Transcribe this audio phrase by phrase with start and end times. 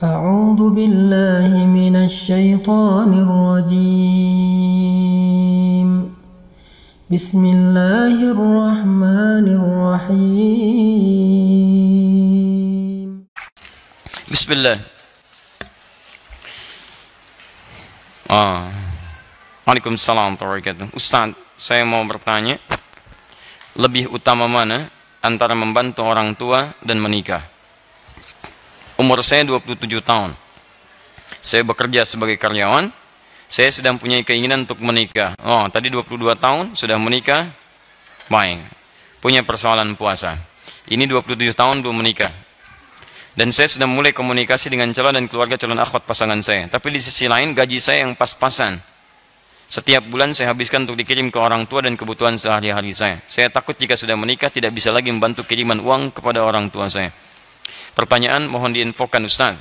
[0.00, 4.30] أعوذ بالله من الشيطان الرجيم
[7.10, 11.00] بسم الله الرحمن الرحيم
[14.30, 14.78] Bismillah.
[18.30, 18.70] Ah.
[19.66, 20.94] Waalaikumsalam warahmatullahi wabarakatuh.
[20.98, 22.58] Ustaz, saya mau bertanya,
[23.78, 24.90] lebih utama mana
[25.22, 27.53] antara membantu orang tua dan menikah?
[28.95, 30.31] Umur saya 27 tahun.
[31.43, 32.87] Saya bekerja sebagai karyawan.
[33.51, 35.35] Saya sedang punya keinginan untuk menikah.
[35.43, 37.51] Oh, tadi 22 tahun sudah menikah.
[38.31, 38.63] Baik.
[39.19, 40.39] Punya persoalan puasa.
[40.87, 42.31] Ini 27 tahun belum menikah.
[43.35, 46.71] Dan saya sudah mulai komunikasi dengan calon dan keluarga calon akhwat pasangan saya.
[46.71, 48.79] Tapi di sisi lain gaji saya yang pas-pasan.
[49.67, 53.19] Setiap bulan saya habiskan untuk dikirim ke orang tua dan kebutuhan sehari-hari saya.
[53.27, 57.11] Saya takut jika sudah menikah tidak bisa lagi membantu kiriman uang kepada orang tua saya.
[57.95, 59.55] Pertanyaan mohon diinfokan Ustaz.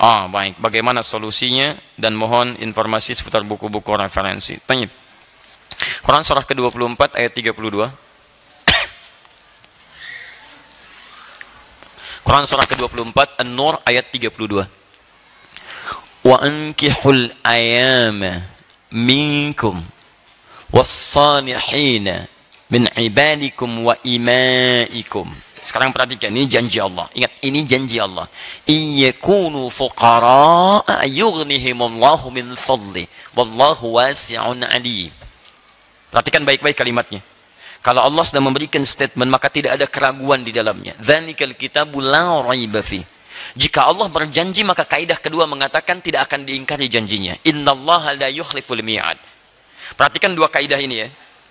[0.00, 0.56] Ah, baik.
[0.60, 4.58] Bagaimana solusinya dan mohon informasi seputar buku-buku referensi.
[4.64, 4.88] Tanya.
[6.04, 7.52] Quran surah ke-24 ayat 32.
[12.24, 14.64] Quran surah ke-24 An-Nur ayat 32.
[16.20, 18.42] Wa ankihul ayama
[18.92, 19.80] minkum
[20.72, 22.28] was-salihin
[22.68, 25.49] min ibadikum wa imaikum.
[25.60, 27.06] Sekarang perhatikan ini janji Allah.
[27.12, 28.24] Ingat ini janji Allah.
[28.64, 33.04] Iyakunu fuqara yughnihimullahu min fadli
[33.36, 35.12] wallahu wasi'un alim.
[36.10, 37.20] Perhatikan baik-baik kalimatnya.
[37.80, 40.96] Kalau Allah sudah memberikan statement maka tidak ada keraguan di dalamnya.
[41.00, 43.00] Dzalikal kitabu la raiba fi.
[43.56, 47.36] Jika Allah berjanji maka kaidah kedua mengatakan tidak akan diingkari janjinya.
[47.44, 49.16] Innallaha la yukhliful mi'ad.
[49.96, 51.08] Perhatikan dua kaidah ini ya.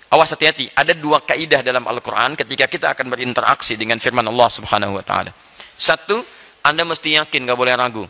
[0.10, 4.98] Awas hati-hati, ada dua kaidah dalam Al-Qur'an ketika kita akan berinteraksi dengan firman Allah Subhanahu
[4.98, 5.30] wa taala.
[5.78, 6.26] Satu,
[6.66, 8.10] Anda mesti yakin gak boleh ragu.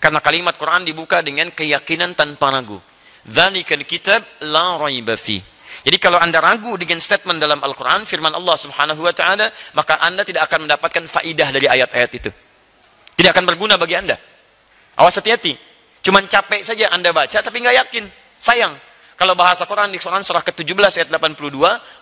[0.00, 2.80] Karena kalimat Quran dibuka dengan keyakinan tanpa ragu.
[3.20, 5.44] Dzalikal kitab la raiba fi.
[5.84, 10.24] Jadi kalau Anda ragu dengan statement dalam Al-Quran, firman Allah subhanahu wa ta'ala, maka Anda
[10.24, 12.30] tidak akan mendapatkan faidah dari ayat-ayat itu.
[13.12, 14.16] Tidak akan berguna bagi Anda.
[14.96, 15.52] Awas hati-hati.
[16.00, 18.04] Cuman capek saja Anda baca, tapi nggak yakin.
[18.40, 18.72] Sayang.
[19.20, 21.52] Kalau bahasa Quran di Quran surah ke-17 ayat 82,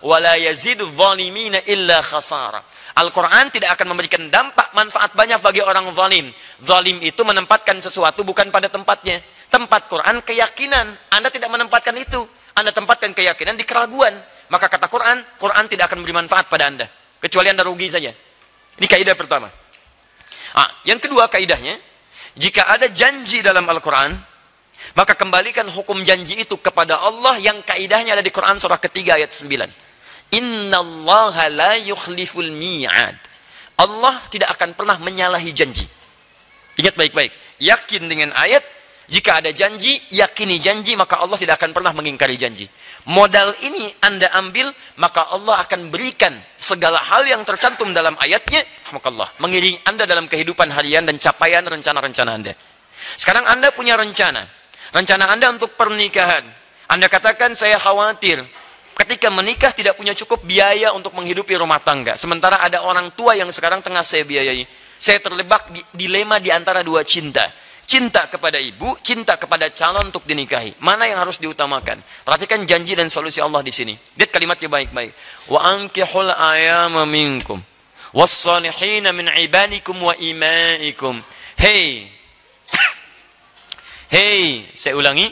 [0.07, 2.63] wala yazidu zalimina illa khasara.
[2.95, 6.31] Al-Quran tidak akan memberikan dampak manfaat banyak bagi orang zalim.
[6.63, 9.19] Zalim itu menempatkan sesuatu bukan pada tempatnya.
[9.51, 10.95] Tempat Quran keyakinan.
[11.11, 12.23] Anda tidak menempatkan itu.
[12.55, 14.15] Anda tempatkan keyakinan di keraguan.
[14.47, 16.87] Maka kata Quran, Quran tidak akan memberi manfaat pada Anda.
[17.19, 18.15] Kecuali Anda rugi saja.
[18.79, 19.51] Ini kaidah pertama.
[20.55, 21.75] Ah, yang kedua kaidahnya,
[22.39, 24.28] jika ada janji dalam Al-Quran,
[24.97, 29.33] maka kembalikan hukum janji itu kepada Allah yang kaidahnya ada di Quran surah ketiga ayat
[29.33, 29.69] 9.
[30.37, 33.17] Inna Allah la yukhliful mi'ad.
[33.79, 35.87] Allah tidak akan pernah menyalahi janji.
[36.77, 37.31] Ingat baik-baik.
[37.59, 38.63] Yakin dengan ayat,
[39.09, 42.69] jika ada janji, yakini janji, maka Allah tidak akan pernah mengingkari janji.
[43.09, 44.69] Modal ini Anda ambil,
[45.01, 48.61] maka Allah akan berikan segala hal yang tercantum dalam ayatnya,
[48.91, 52.53] Allah mengiringi Anda dalam kehidupan harian dan capaian rencana-rencana Anda.
[53.17, 54.58] Sekarang Anda punya rencana.
[54.93, 56.45] Rencana Anda untuk pernikahan.
[56.89, 58.41] Anda katakan, saya khawatir.
[58.99, 62.19] Ketika menikah tidak punya cukup biaya untuk menghidupi rumah tangga.
[62.19, 64.67] Sementara ada orang tua yang sekarang tengah saya biayai.
[64.99, 67.47] Saya terlebak di dilema di antara dua cinta
[67.89, 70.77] cinta kepada ibu, cinta kepada calon untuk dinikahi.
[70.77, 71.97] Mana yang harus diutamakan?
[72.21, 73.97] Perhatikan janji dan solusi Allah di sini.
[73.97, 75.09] Lihat kalimatnya baik-baik.
[75.49, 77.57] Wa ankihul ayama minkum
[78.13, 81.21] was-salihin min ibadikum wa imaikum.
[81.57, 82.18] Hey.
[84.09, 85.29] Hey, saya ulangi.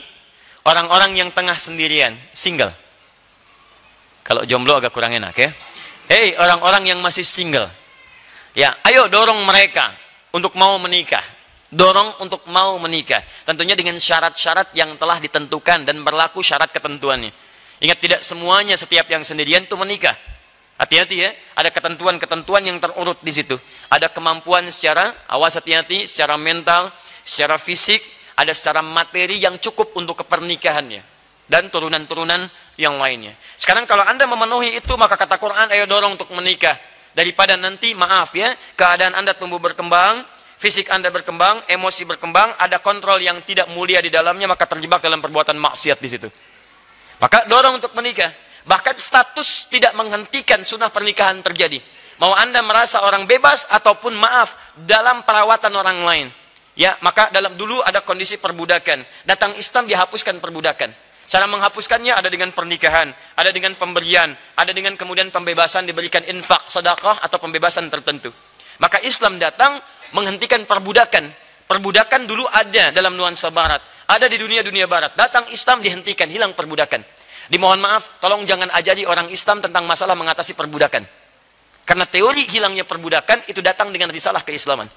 [0.63, 2.71] Orang-orang yang tengah sendirian, single.
[4.21, 5.49] Kalau jomblo agak kurang enak ya.
[6.07, 7.67] Hey, orang-orang yang masih single.
[8.53, 9.95] Ya, ayo dorong mereka
[10.35, 11.23] untuk mau menikah
[11.71, 13.19] dorong untuk mau menikah.
[13.43, 17.31] Tentunya dengan syarat-syarat yang telah ditentukan dan berlaku syarat ketentuannya.
[17.83, 20.15] Ingat tidak semuanya setiap yang sendirian itu menikah.
[20.77, 23.57] Hati-hati ya, ada ketentuan-ketentuan yang terurut di situ.
[23.89, 26.93] Ada kemampuan secara awas hati-hati, secara mental,
[27.25, 28.01] secara fisik,
[28.37, 31.01] ada secara materi yang cukup untuk kepernikahannya
[31.49, 32.45] dan turunan-turunan
[32.77, 33.33] yang lainnya.
[33.57, 36.77] Sekarang kalau Anda memenuhi itu maka kata Quran ayo dorong untuk menikah
[37.17, 40.21] daripada nanti maaf ya, keadaan Anda tumbuh berkembang,
[40.61, 45.17] fisik Anda berkembang, emosi berkembang, ada kontrol yang tidak mulia di dalamnya, maka terjebak dalam
[45.17, 46.29] perbuatan maksiat di situ.
[47.17, 48.29] Maka dorong untuk menikah.
[48.67, 51.81] Bahkan status tidak menghentikan sunnah pernikahan terjadi.
[52.21, 56.27] Mau Anda merasa orang bebas ataupun maaf dalam perawatan orang lain.
[56.77, 59.01] Ya, maka dalam dulu ada kondisi perbudakan.
[59.25, 60.93] Datang Islam dihapuskan perbudakan.
[61.27, 67.19] Cara menghapuskannya ada dengan pernikahan, ada dengan pemberian, ada dengan kemudian pembebasan diberikan infak, sedekah
[67.19, 68.31] atau pembebasan tertentu.
[68.77, 69.81] Maka Islam datang
[70.13, 71.33] menghentikan perbudakan.
[71.67, 73.81] Perbudakan dulu ada dalam nuansa barat.
[74.07, 75.17] Ada di dunia-dunia barat.
[75.19, 77.03] Datang Islam dihentikan, hilang perbudakan.
[77.51, 81.03] Dimohon maaf, tolong jangan ajari orang Islam tentang masalah mengatasi perbudakan.
[81.83, 84.87] Karena teori hilangnya perbudakan itu datang dengan risalah keislaman.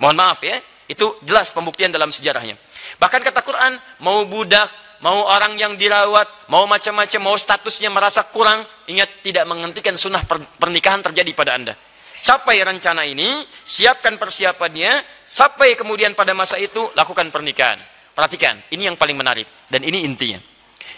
[0.00, 0.60] Mohon maaf ya,
[0.90, 2.58] itu jelas pembuktian dalam sejarahnya.
[2.98, 4.66] Bahkan kata Quran, mau budak,
[5.06, 10.20] mau orang yang dirawat, mau macam-macam, mau statusnya merasa kurang, ingat tidak menghentikan sunnah
[10.58, 11.74] pernikahan terjadi pada anda.
[12.20, 17.78] Capai rencana ini, siapkan persiapannya, sampai kemudian pada masa itu lakukan pernikahan.
[18.10, 20.42] Perhatikan, ini yang paling menarik dan ini intinya.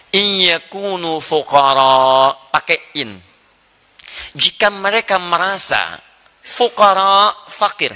[0.08, 3.20] Iyakunu fuqara pakai in.
[4.32, 6.00] Jika mereka merasa
[6.40, 7.92] fuqara fakir,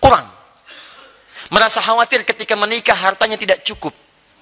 [0.00, 0.37] kurang.
[1.48, 3.96] Merasa khawatir ketika menikah hartanya tidak cukup.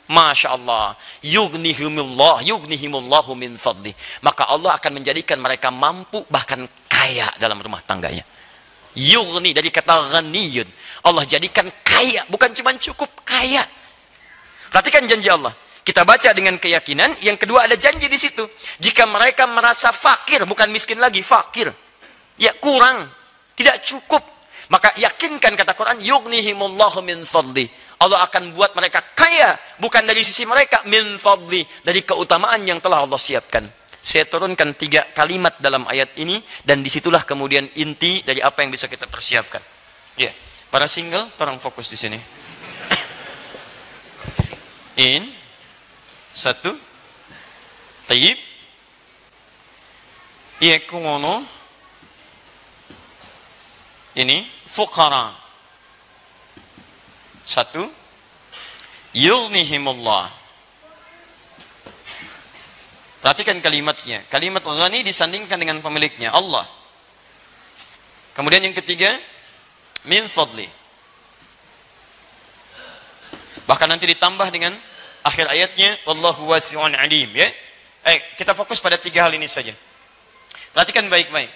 [0.07, 0.95] Masya Allah.
[1.23, 3.95] Yugnihimullah, yugnihimullahu min fadli.
[4.23, 8.23] Maka Allah akan menjadikan mereka mampu bahkan kaya dalam rumah tangganya.
[8.97, 10.67] Yugni dari kata ghaniyun.
[11.07, 13.63] Allah jadikan kaya, bukan cuma cukup, kaya.
[14.73, 15.55] Perhatikan janji Allah.
[15.87, 17.23] Kita baca dengan keyakinan.
[17.23, 18.43] Yang kedua ada janji di situ.
[18.83, 21.71] Jika mereka merasa fakir, bukan miskin lagi, fakir.
[22.41, 23.07] Ya kurang,
[23.55, 24.36] tidak cukup.
[24.67, 27.71] Maka yakinkan kata Quran, yugnihimullahu min fadli.
[28.03, 31.63] Allah akan buat mereka kaya, bukan dari sisi mereka, min fadli.
[31.87, 33.63] Dari keutamaan yang telah Allah siapkan.
[34.07, 38.71] Saya turunkan tiga kalimat dalam ayat ini dan di situlah kemudian inti dari apa yang
[38.71, 39.59] bisa kita persiapkan.
[40.15, 40.31] Ya,
[40.71, 42.19] para single, tolong fokus di sini.
[44.97, 45.27] In,
[46.31, 46.71] satu,
[48.07, 48.39] taib,
[50.63, 51.43] iya kungono,
[54.17, 55.33] ini fukara.
[57.47, 57.89] Satu,
[59.17, 60.29] yughnihimullah
[63.27, 64.23] Perhatikan kalimatnya.
[64.31, 66.63] Kalimat ghani disandingkan dengan pemiliknya, Allah.
[68.39, 69.11] Kemudian yang ketiga,
[70.07, 70.71] min fadli.
[73.67, 74.79] Bahkan nanti ditambah dengan
[75.27, 77.35] akhir ayatnya, Wallahu wasi'un alim.
[77.35, 77.51] Ya?
[78.07, 79.75] Eh, kita fokus pada tiga hal ini saja.
[80.71, 81.51] Perhatikan baik-baik.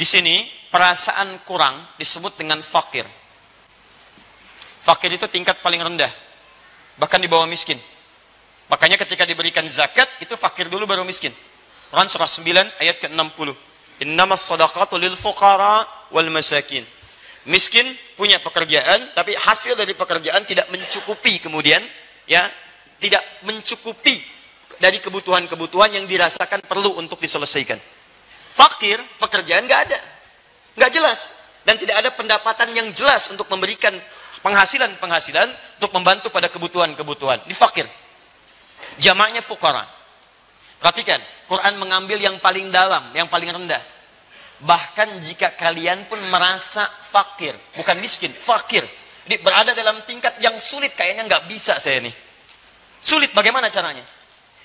[0.00, 3.04] Di sini, perasaan kurang disebut dengan fakir.
[4.80, 6.08] Fakir itu tingkat paling rendah.
[6.96, 7.76] Bahkan di bawah miskin.
[8.72, 11.28] Makanya ketika diberikan zakat itu fakir dulu baru miskin.
[11.92, 13.52] Quran surah 9 ayat ke-60.
[14.08, 16.80] Innamas sadaqatu lil fuqara wal masakin.
[17.44, 17.84] Miskin
[18.16, 21.84] punya pekerjaan tapi hasil dari pekerjaan tidak mencukupi kemudian
[22.24, 22.40] ya,
[23.04, 24.16] tidak mencukupi
[24.80, 27.99] dari kebutuhan-kebutuhan yang dirasakan perlu untuk diselesaikan.
[28.50, 30.00] Fakir pekerjaan nggak ada.
[30.78, 33.92] nggak jelas dan tidak ada pendapatan yang jelas untuk memberikan
[34.40, 37.44] penghasilan-penghasilan untuk membantu pada kebutuhan-kebutuhan.
[37.44, 37.84] Di fakir.
[38.96, 39.84] Jamaknya fukara.
[40.80, 43.80] Perhatikan, Quran mengambil yang paling dalam, yang paling rendah.
[44.64, 48.84] Bahkan jika kalian pun merasa fakir, bukan miskin, fakir.
[49.28, 52.12] Jadi berada dalam tingkat yang sulit, kayaknya nggak bisa saya nih.
[53.04, 54.04] Sulit, bagaimana caranya?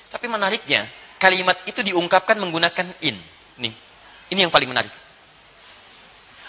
[0.07, 0.87] Tapi menariknya,
[1.19, 3.15] kalimat itu diungkapkan menggunakan in.
[3.61, 3.73] Nih,
[4.31, 4.91] ini yang paling menarik.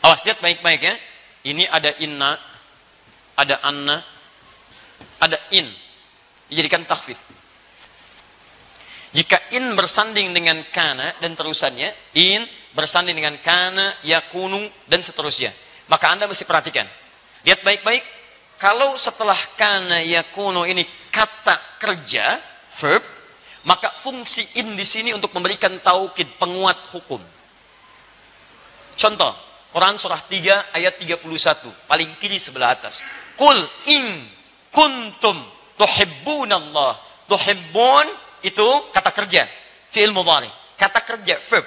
[0.02, 0.94] Awas, lihat baik-baik ya.
[1.46, 2.34] Ini ada inna,
[3.38, 4.02] ada anna,
[5.22, 5.66] ada in.
[6.50, 7.18] Dijadikan takfif.
[9.14, 11.88] Jika in bersanding dengan kana dan terusannya,
[12.18, 12.44] in
[12.76, 15.48] bersanding dengan kana, yakunu, dan seterusnya.
[15.88, 16.84] Maka Anda mesti perhatikan.
[17.46, 18.04] Lihat baik-baik.
[18.60, 22.36] Kalau setelah kana, yakunu ini kata kerja,
[22.76, 23.15] verb,
[23.66, 27.18] maka fungsi in di sini untuk memberikan taukid, penguat hukum.
[28.94, 29.32] Contoh,
[29.74, 33.02] Quran surah 3 ayat 31, paling kiri sebelah atas.
[33.34, 33.58] Kul
[33.90, 34.06] in
[34.70, 35.36] kuntum
[35.76, 36.94] tuhibbunallah.
[37.26, 38.06] Tuhibbun
[38.46, 39.44] itu kata kerja,
[39.90, 40.48] fi'il mudhari.
[40.78, 41.66] Kata kerja, verb.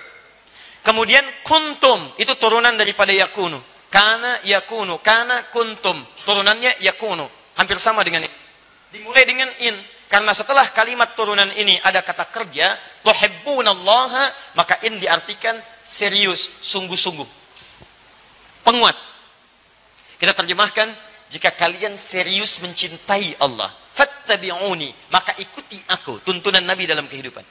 [0.80, 3.60] Kemudian kuntum, itu turunan daripada yakunu.
[3.92, 6.00] Kana yakunu, kana kuntum.
[6.24, 7.28] Turunannya yakunu.
[7.60, 8.38] Hampir sama dengan ini.
[8.96, 9.76] Dimulai dengan in.
[10.10, 12.74] Karena setelah kalimat turunan ini ada kata kerja,
[13.06, 15.54] tuhibbunallaha, maka in diartikan
[15.86, 17.30] serius, sungguh-sungguh.
[18.66, 18.98] Penguat.
[20.18, 20.90] Kita terjemahkan,
[21.30, 27.44] jika kalian serius mencintai Allah, fattabi'uni maka ikuti aku tuntunan Nabi dalam kehidupan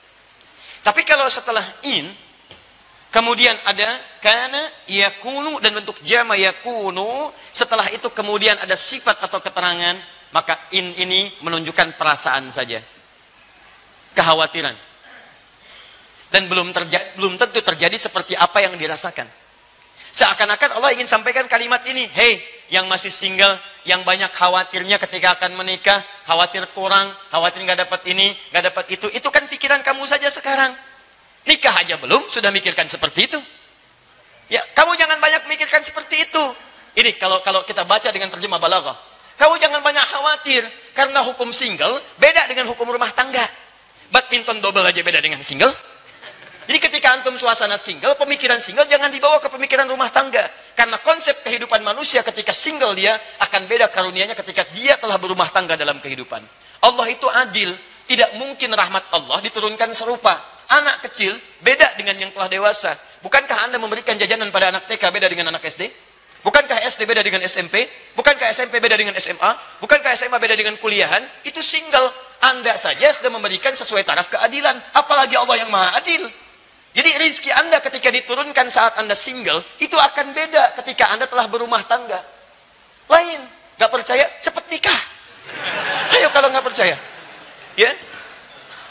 [0.87, 2.09] tapi kalau setelah in
[3.13, 3.91] kemudian ada
[4.25, 9.99] kana yakunu dan bentuk jama yakunu setelah itu kemudian ada sifat atau keterangan
[10.35, 12.81] maka in ini menunjukkan perasaan saja
[14.13, 14.77] kekhawatiran
[16.29, 19.29] dan belum terjadi belum tentu terjadi seperti apa yang dirasakan
[20.19, 22.43] Seakan-akan Allah ingin sampaikan kalimat ini, hei
[22.75, 23.55] yang masih single,
[23.87, 29.07] yang banyak khawatirnya ketika akan menikah, khawatir kurang, khawatir nggak dapat ini, nggak dapat itu,
[29.15, 30.75] itu kan pikiran kamu saja sekarang.
[31.47, 33.39] Nikah aja belum, sudah mikirkan seperti itu.
[34.51, 36.45] Ya, kamu jangan banyak mikirkan seperti itu.
[36.99, 38.99] Ini kalau kalau kita baca dengan terjemah balaghah.
[39.39, 40.67] Kamu jangan banyak khawatir
[40.99, 43.47] karena hukum single beda dengan hukum rumah tangga.
[44.11, 45.71] Badminton double aja beda dengan single.
[46.69, 50.45] Jadi ketika antum suasana single, pemikiran single jangan dibawa ke pemikiran rumah tangga.
[50.77, 55.81] Karena konsep kehidupan manusia ketika single dia akan beda karunianya ketika dia telah berumah tangga
[55.81, 56.45] dalam kehidupan.
[56.85, 57.73] Allah itu adil.
[58.09, 60.33] Tidak mungkin rahmat Allah diturunkan serupa.
[60.69, 62.97] Anak kecil beda dengan yang telah dewasa.
[63.21, 66.08] Bukankah anda memberikan jajanan pada anak TK beda dengan anak SD?
[66.43, 67.85] Bukankah SD beda dengan SMP?
[68.15, 69.51] Bukankah SMP beda dengan SMA?
[69.83, 71.21] Bukankah SMA beda dengan kuliahan?
[71.43, 72.09] Itu single.
[72.39, 74.79] Anda saja sudah memberikan sesuai taraf keadilan.
[74.95, 76.23] Apalagi Allah yang maha adil.
[76.95, 81.83] Jadi rezeki Anda ketika diturunkan saat Anda single, itu akan beda ketika Anda telah berumah
[81.87, 82.23] tangga.
[83.11, 83.41] Lain.
[83.79, 84.27] Gak percaya?
[84.43, 85.01] Cepat nikah.
[86.19, 86.99] Ayo kalau nggak percaya.
[87.79, 87.91] Ya.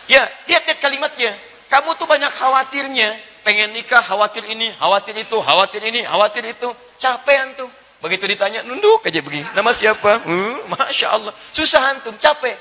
[0.07, 1.35] Ya, lihat-lihat kalimatnya.
[1.67, 3.11] Kamu tuh banyak khawatirnya.
[3.43, 6.69] Pengen nikah, khawatir ini, khawatir itu, khawatir ini, khawatir itu.
[6.97, 7.69] Capek antum.
[7.97, 9.41] Begitu ditanya, nunduk aja begini.
[9.57, 10.21] Nama siapa?
[10.25, 11.33] Uh, Masya Allah.
[11.49, 12.53] Susah antum, capek.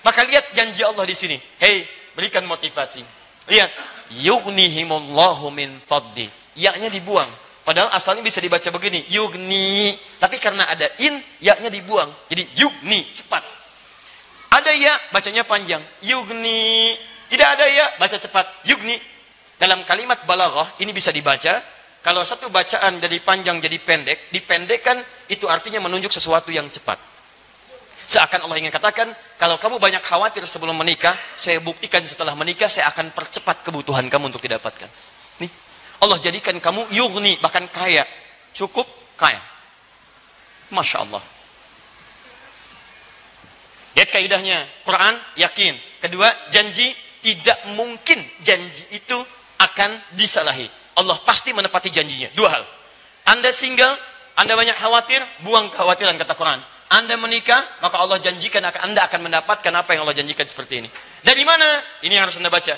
[0.00, 1.36] Maka lihat janji Allah di sini.
[1.60, 1.84] Hei,
[2.16, 3.04] berikan motivasi.
[3.52, 3.68] Lihat,
[4.16, 6.28] yughnihimullahu min fadli.
[6.56, 7.28] Yaknya dibuang.
[7.68, 9.92] Padahal asalnya bisa dibaca begini, yugni.
[10.16, 12.08] Tapi karena ada in, yaknya dibuang.
[12.32, 13.44] Jadi yugni, cepat.
[14.48, 15.84] Ada ya, bacanya panjang.
[16.00, 16.96] Yugni.
[17.28, 18.64] Tidak ada ya, baca cepat.
[18.64, 18.96] Yugni.
[19.60, 21.60] Dalam kalimat balaghah, ini bisa dibaca.
[22.08, 24.96] Kalau satu bacaan jadi panjang jadi pendek, dipendekkan,
[25.28, 26.96] itu artinya menunjuk sesuatu yang cepat.
[28.08, 32.88] Seakan Allah ingin katakan, kalau kamu banyak khawatir sebelum menikah, saya buktikan setelah menikah, saya
[32.96, 34.88] akan percepat kebutuhan kamu untuk didapatkan.
[35.44, 35.52] Nih,
[36.00, 38.08] Allah jadikan kamu yugni, bahkan kaya.
[38.56, 38.88] Cukup
[39.20, 39.44] kaya.
[40.72, 41.20] Masya Allah.
[44.00, 44.64] Lihat kaidahnya.
[44.80, 45.76] Quran, yakin.
[46.00, 46.88] Kedua, janji,
[47.20, 49.18] tidak mungkin janji itu
[49.60, 50.72] akan disalahi.
[50.98, 52.26] Allah pasti menepati janjinya.
[52.34, 52.64] Dua hal.
[53.30, 53.94] Anda single,
[54.34, 56.58] Anda banyak khawatir, buang kekhawatiran kata Quran.
[56.88, 60.88] Anda menikah, maka Allah janjikan akan Anda akan mendapatkan apa yang Allah janjikan seperti ini.
[61.22, 61.84] Dari mana?
[62.02, 62.74] Ini yang harus Anda baca.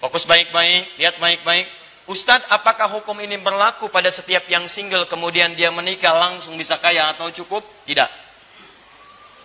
[0.00, 1.66] Fokus baik-baik, lihat baik-baik.
[2.10, 7.08] Ustadz, apakah hukum ini berlaku pada setiap yang single kemudian dia menikah langsung bisa kaya
[7.14, 7.62] atau cukup?
[7.86, 8.10] Tidak.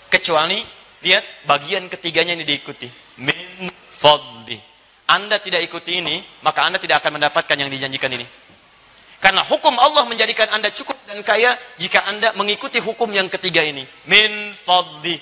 [0.10, 0.60] Kecuali
[1.06, 2.90] lihat bagian ketiganya ini diikuti.
[3.22, 4.75] Min fadli.
[5.06, 8.26] Anda tidak ikuti ini, maka Anda tidak akan mendapatkan yang dijanjikan ini.
[9.22, 13.86] Karena hukum Allah menjadikan Anda cukup dan kaya jika Anda mengikuti hukum yang ketiga ini.
[14.10, 15.18] Min fadli.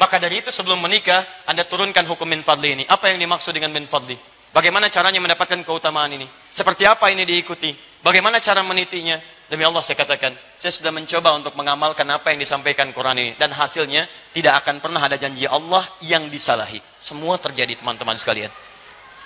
[0.00, 2.84] Maka dari itu sebelum menikah, Anda turunkan hukum min fadli ini.
[2.88, 4.16] Apa yang dimaksud dengan min fadli?
[4.56, 6.24] Bagaimana caranya mendapatkan keutamaan ini?
[6.48, 7.76] Seperti apa ini diikuti?
[8.00, 9.20] Bagaimana cara menitinya?
[9.50, 13.32] Demi Allah saya katakan, saya sudah mencoba untuk mengamalkan apa yang disampaikan Quran ini.
[13.36, 16.80] Dan hasilnya tidak akan pernah ada janji Allah yang disalahi.
[16.96, 18.48] Semua terjadi teman-teman sekalian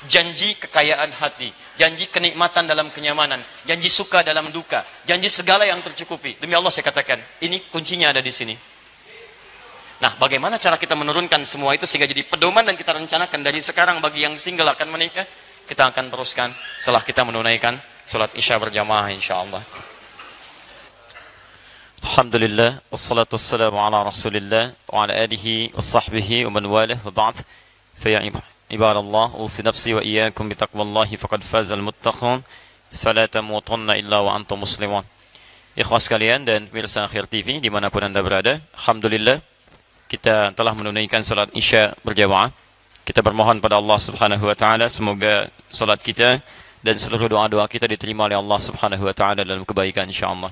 [0.08, 6.36] janji kekayaan hati, janji kenikmatan dalam kenyamanan, janji suka dalam duka, janji segala yang tercukupi.
[6.40, 8.56] Demi Allah saya katakan, ini kuncinya ada di sini.
[10.02, 14.02] Nah, bagaimana cara kita menurunkan semua itu sehingga jadi pedoman dan kita rencanakan dari sekarang
[14.04, 15.24] bagi yang single akan menikah,
[15.64, 19.62] kita akan teruskan setelah kita menunaikan salat Isya berjamaah insyaallah.
[22.04, 27.40] Alhamdulillah, wassalatu wassalamu ala rasulillah, wa ala alihi, wa sahbihi, wa man walah, wa ba'd.
[28.71, 32.39] عباد الله أوصي نفسي وإياكم بتقوى الله فقد فاز المتقون
[32.91, 35.05] فلا تموتن إلا وأنتم مسلمون
[35.79, 39.39] Ikhwas sekalian dan pemirsa akhir TV dimanapun anda berada Alhamdulillah
[40.11, 42.51] kita telah menunaikan salat isya berjamaah
[43.07, 46.41] kita bermohon pada Allah subhanahu wa ta'ala semoga salat kita
[46.83, 50.51] dan seluruh doa-doa kita diterima oleh Allah subhanahu wa ta'ala dalam kebaikan insyaAllah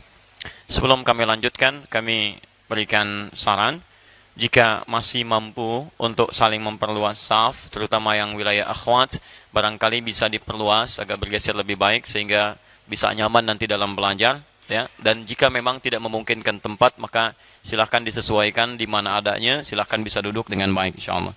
[0.70, 2.38] sebelum kami lanjutkan kami
[2.72, 3.84] berikan saran
[4.33, 9.21] jika masih mampu untuk saling memperluas saf, terutama yang wilayah akhwat,
[9.53, 12.57] barangkali bisa diperluas agar bergeser lebih baik sehingga
[12.89, 14.41] bisa nyaman nanti dalam belajar.
[14.73, 14.89] Ya.
[14.97, 20.49] Dan jika memang tidak memungkinkan tempat, maka silahkan disesuaikan di mana adanya, silahkan bisa duduk
[20.49, 21.37] dengan baik insyaAllah.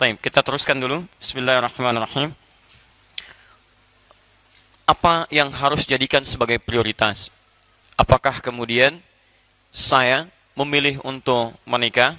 [0.00, 1.04] Baik, kita teruskan dulu.
[1.20, 2.32] Bismillahirrahmanirrahim.
[4.88, 7.28] Apa yang harus jadikan sebagai prioritas?
[7.98, 9.04] Apakah kemudian
[9.68, 12.16] saya memilih untuk menikah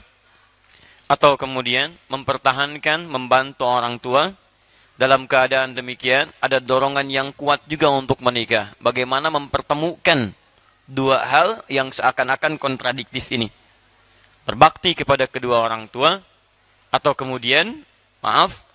[1.09, 4.31] atau kemudian mempertahankan membantu orang tua.
[4.97, 8.73] Dalam keadaan demikian ada dorongan yang kuat juga untuk menikah.
[8.81, 10.33] Bagaimana mempertemukan
[10.89, 13.53] dua hal yang seakan-akan kontradiktif ini?
[14.49, 16.17] Berbakti kepada kedua orang tua
[16.89, 17.85] atau kemudian
[18.25, 18.65] maaf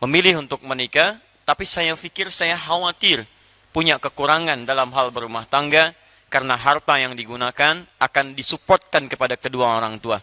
[0.00, 3.28] memilih untuk menikah tapi saya pikir saya khawatir
[3.74, 5.92] punya kekurangan dalam hal berumah tangga
[6.28, 10.20] karena harta yang digunakan akan disupportkan kepada kedua orang tua.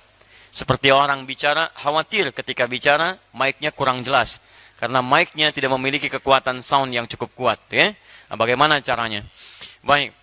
[0.56, 4.40] Seperti orang bicara, khawatir ketika bicara, mic-nya kurang jelas.
[4.80, 7.60] Karena mic-nya tidak memiliki kekuatan sound yang cukup kuat.
[7.68, 7.92] Ya?
[8.32, 9.28] Nah, bagaimana caranya?
[9.84, 10.16] Baik.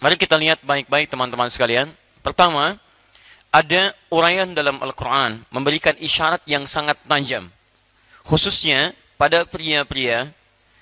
[0.00, 1.92] Mari kita lihat baik-baik teman-teman sekalian.
[2.24, 2.80] Pertama,
[3.50, 7.50] ada uraian dalam Al-Quran memberikan isyarat yang sangat tajam.
[8.26, 10.30] Khususnya pada pria-pria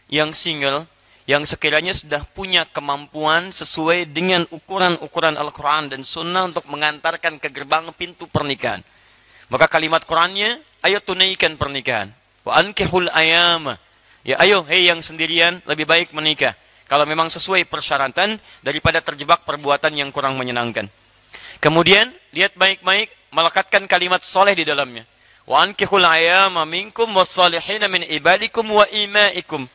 [0.08, 0.84] yang single,
[1.28, 7.84] yang sekiranya sudah punya kemampuan sesuai dengan ukuran-ukuran Al-Quran dan Sunnah untuk mengantarkan ke gerbang
[7.92, 8.80] pintu pernikahan.
[9.52, 10.56] Maka kalimat Qurannya,
[10.88, 12.08] ayo tunaikan pernikahan.
[12.48, 13.76] Wa ankihul ayam.
[14.24, 16.56] Ya ayo, hei yang sendirian, lebih baik menikah
[16.88, 20.88] kalau memang sesuai persyaratan daripada terjebak perbuatan yang kurang menyenangkan.
[21.60, 25.04] Kemudian lihat baik-baik melekatkan kalimat soleh di dalamnya.
[25.44, 29.68] Wa ankihul ayama minkum wassalihin min ibadikum wa imaikum.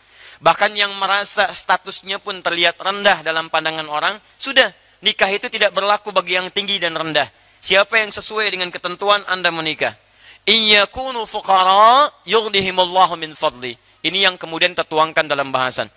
[0.44, 6.12] Bahkan yang merasa statusnya pun terlihat rendah dalam pandangan orang, sudah nikah itu tidak berlaku
[6.12, 7.32] bagi yang tinggi dan rendah.
[7.64, 9.96] Siapa yang sesuai dengan ketentuan Anda menikah.
[10.44, 13.80] Iyakunu fuqara yughnihimullahu min fadli.
[14.04, 15.88] Ini yang kemudian tertuangkan dalam bahasan.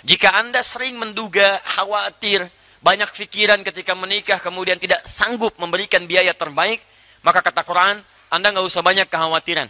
[0.00, 2.48] Jika Anda sering menduga, khawatir,
[2.80, 6.80] banyak pikiran ketika menikah, kemudian tidak sanggup memberikan biaya terbaik,
[7.20, 8.00] maka kata Quran,
[8.32, 9.68] Anda nggak usah banyak kekhawatiran.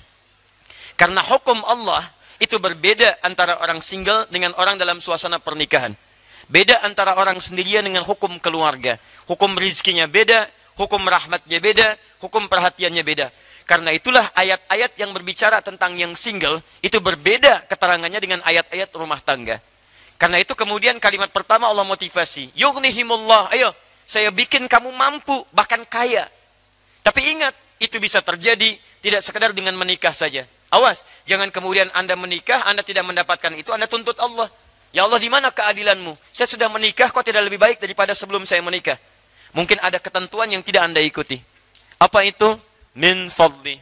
[0.94, 2.06] Karena hukum Allah
[2.38, 5.94] itu berbeda antara orang single dengan orang dalam suasana pernikahan.
[6.48, 8.96] Beda antara orang sendirian dengan hukum keluarga.
[9.28, 10.48] Hukum rizkinya beda,
[10.80, 11.88] hukum rahmatnya beda,
[12.24, 13.28] hukum perhatiannya beda.
[13.68, 19.60] Karena itulah ayat-ayat yang berbicara tentang yang single itu berbeda keterangannya dengan ayat-ayat rumah tangga.
[20.16, 22.56] Karena itu kemudian kalimat pertama Allah motivasi.
[22.56, 23.52] Yughnihimullah.
[23.52, 23.76] Ayo,
[24.08, 26.26] saya bikin kamu mampu, bahkan kaya.
[27.04, 30.48] Tapi ingat, itu bisa terjadi tidak sekedar dengan menikah saja.
[30.68, 34.52] Awas, jangan kemudian Anda menikah, Anda tidak mendapatkan itu, Anda tuntut Allah.
[34.92, 36.16] Ya Allah, di mana keadilanmu?
[36.32, 39.00] Saya sudah menikah, kok tidak lebih baik daripada sebelum saya menikah?
[39.56, 41.40] Mungkin ada ketentuan yang tidak Anda ikuti.
[41.96, 42.56] Apa itu?
[42.96, 43.80] Min fadli.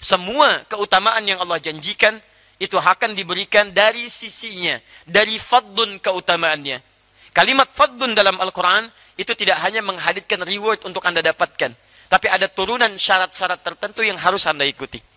[0.00, 2.16] Semua keutamaan yang Allah janjikan,
[2.56, 6.80] itu akan diberikan dari sisinya, dari fadlun keutamaannya.
[7.34, 8.86] Kalimat fadlun dalam Al-Quran
[9.18, 11.74] itu tidak hanya menghadirkan reward untuk Anda dapatkan,
[12.08, 15.11] tapi ada turunan syarat-syarat tertentu yang harus Anda ikuti.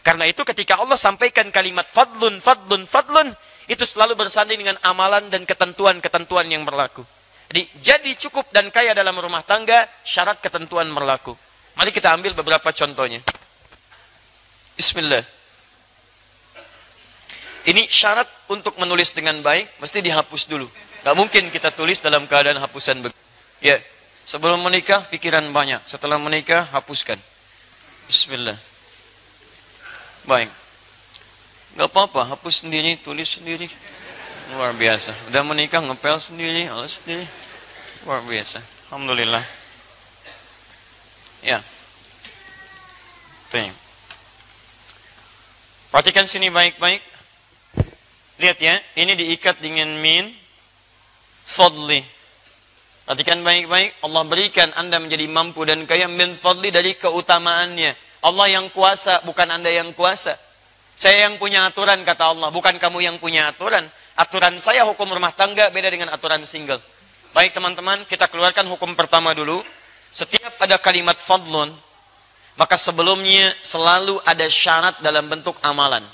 [0.00, 3.34] Karena itu ketika Allah sampaikan kalimat fadlun, fadlun, fadlun,
[3.70, 7.06] itu selalu bersanding dengan amalan dan ketentuan-ketentuan yang berlaku.
[7.50, 11.34] Jadi, jadi cukup dan kaya dalam rumah tangga, syarat ketentuan berlaku.
[11.78, 13.22] Mari kita ambil beberapa contohnya.
[14.78, 15.22] Bismillah.
[17.66, 20.66] Ini syarat untuk menulis dengan baik, mesti dihapus dulu.
[21.04, 23.04] Gak mungkin kita tulis dalam keadaan hapusan.
[23.60, 23.76] Ya,
[24.24, 25.84] sebelum menikah, pikiran banyak.
[25.84, 27.20] Setelah menikah, hapuskan.
[28.08, 28.69] Bismillah.
[30.28, 30.50] Baik.
[31.78, 33.70] Gak apa-apa, hapus sendiri, tulis sendiri.
[34.52, 35.14] Luar biasa.
[35.30, 37.22] Udah menikah, ngepel sendiri, alas sendiri.
[38.02, 38.58] Luar biasa.
[38.90, 39.44] Alhamdulillah.
[41.46, 41.62] Ya.
[43.54, 43.70] Tuh.
[45.94, 47.02] Perhatikan sini baik-baik.
[48.40, 50.32] Lihat ya, ini diikat dengan min
[51.44, 52.02] fadli.
[53.04, 58.09] Perhatikan baik-baik, Allah berikan Anda menjadi mampu dan kaya min fadli dari keutamaannya.
[58.20, 60.36] Allah yang kuasa, bukan Anda yang kuasa.
[61.00, 62.52] Saya yang punya aturan, kata Allah.
[62.52, 63.80] Bukan kamu yang punya aturan.
[64.20, 66.76] Aturan saya hukum rumah tangga beda dengan aturan single.
[67.32, 69.64] Baik teman-teman, kita keluarkan hukum pertama dulu.
[70.12, 71.72] Setiap ada kalimat fadlun,
[72.60, 76.04] maka sebelumnya selalu ada syarat dalam bentuk amalan.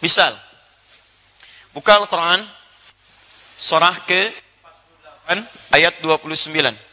[0.00, 0.32] Misal,
[1.76, 2.40] buka Al-Quran,
[3.58, 4.32] surah ke
[5.28, 5.44] 48,
[5.76, 6.91] ayat 29.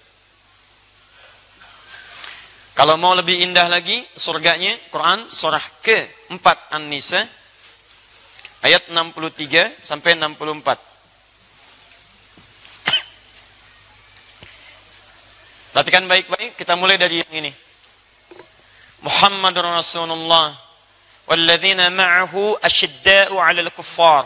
[2.79, 7.19] Kalau mau lebih indah lagi surganya Quran surah ke-4 An-Nisa
[8.63, 10.79] ayat 63 sampai 64.
[15.75, 17.51] Perhatikan baik-baik, kita mulai dari yang ini.
[19.03, 20.55] Muhammadur Rasulullah
[21.27, 24.23] walladzina ma'ahu asyidda'u 'alal kuffar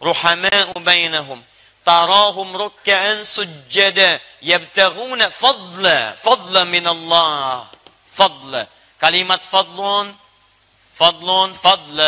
[0.00, 1.36] ruhama'u bainahum
[1.84, 7.69] tarahum ruk'an sujjada yabtaghuna fadla fadla min Allah
[8.20, 8.52] fadl
[9.00, 10.12] Kalimat fadlun,
[10.92, 11.98] fadlun, fadl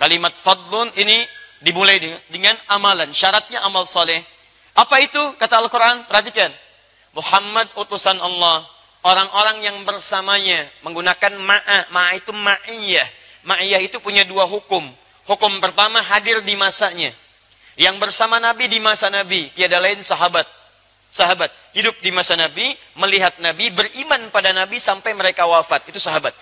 [0.00, 1.28] Kalimat fadlun ini
[1.60, 1.98] dimulai
[2.30, 3.10] dengan amalan.
[3.10, 4.22] Syaratnya amal soleh.
[4.78, 5.20] Apa itu?
[5.36, 6.48] Kata Al-Quran, perhatikan.
[7.12, 8.62] Muhammad utusan Allah.
[9.02, 11.90] Orang-orang yang bersamanya menggunakan ma'ah.
[11.90, 13.08] Ma'ah itu ma'iyah.
[13.42, 14.86] Ma'iyah itu punya dua hukum.
[15.26, 17.10] Hukum pertama hadir di masanya.
[17.74, 19.50] Yang bersama Nabi di masa Nabi.
[19.50, 20.46] Tiada lain sahabat.
[21.08, 25.88] Sahabat hidup di masa Nabi, melihat Nabi, beriman pada Nabi sampai mereka wafat.
[25.88, 26.34] Itu sahabat.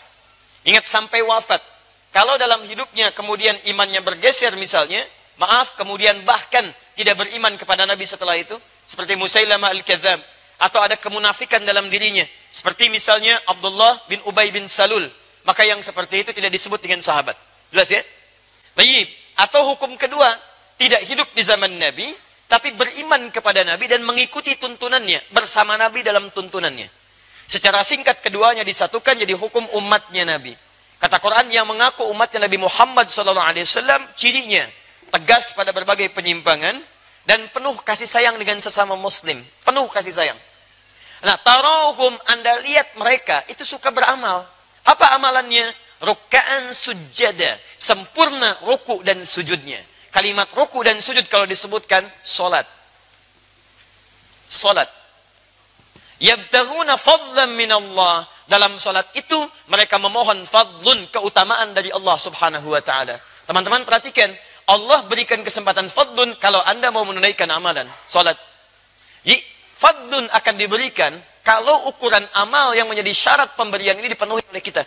[0.66, 1.62] Ingat sampai wafat.
[2.10, 5.04] Kalau dalam hidupnya kemudian imannya bergeser misalnya,
[5.36, 6.64] maaf, kemudian bahkan
[6.96, 8.56] tidak beriman kepada Nabi setelah itu,
[8.88, 10.18] seperti Musailamah al-Kadzab,
[10.56, 15.04] atau ada kemunafikan dalam dirinya, seperti misalnya Abdullah bin Ubay bin Salul.
[15.44, 17.36] Maka yang seperti itu tidak disebut dengan sahabat.
[17.70, 18.02] Jelas ya?
[18.74, 19.06] Baik.
[19.36, 20.26] Atau hukum kedua,
[20.80, 22.10] tidak hidup di zaman Nabi,
[22.46, 26.86] tapi beriman kepada Nabi dan mengikuti tuntunannya, bersama Nabi dalam tuntunannya.
[27.46, 30.54] Secara singkat keduanya disatukan jadi hukum umatnya Nabi.
[30.98, 33.54] Kata Quran yang mengaku umatnya Nabi Muhammad SAW,
[34.18, 34.62] cirinya
[35.10, 36.74] tegas pada berbagai penyimpangan
[37.26, 39.38] dan penuh kasih sayang dengan sesama muslim.
[39.66, 40.38] Penuh kasih sayang.
[41.26, 44.46] Nah, tarohum Anda lihat mereka itu suka beramal.
[44.86, 45.66] Apa amalannya?
[45.98, 47.58] Rukaan sujada.
[47.80, 49.80] Sempurna ruku dan sujudnya.
[50.16, 52.64] Kalimat ruku dan sujud kalau disebutkan solat.
[54.48, 54.88] Solat.
[56.24, 58.24] Yabtahuna fadlan min Allah.
[58.48, 59.36] Dalam salat itu
[59.68, 63.20] mereka memohon fadlun keutamaan dari Allah Subhanahu wa taala.
[63.44, 64.32] Teman-teman perhatikan,
[64.72, 68.40] Allah berikan kesempatan fadlun kalau Anda mau menunaikan amalan salat.
[69.76, 71.12] Fadlun akan diberikan
[71.44, 74.80] kalau ukuran amal yang menjadi syarat pemberian ini dipenuhi oleh kita.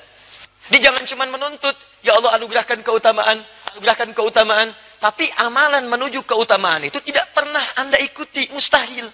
[0.73, 3.37] Dia jangan cuma menuntut, ya Allah anugerahkan keutamaan,
[3.69, 9.07] anugerahkan keutamaan, tapi amalan menuju keutamaan itu tidak pernah Anda ikuti, mustahil.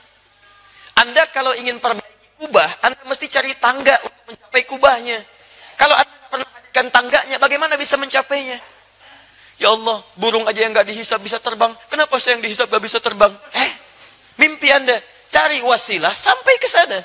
[0.98, 5.20] Anda kalau ingin perbaiki kubah, Anda mesti cari tangga untuk mencapai kubahnya.
[5.78, 8.58] Kalau Anda pernah hadirkan tangganya, bagaimana bisa mencapainya?
[9.56, 11.72] Ya Allah, burung aja yang nggak dihisap bisa terbang.
[11.88, 13.32] Kenapa saya yang dihisap nggak bisa terbang?
[13.56, 13.70] Eh,
[14.42, 15.00] mimpi Anda.
[15.32, 17.00] Cari wasilah sampai ke sana.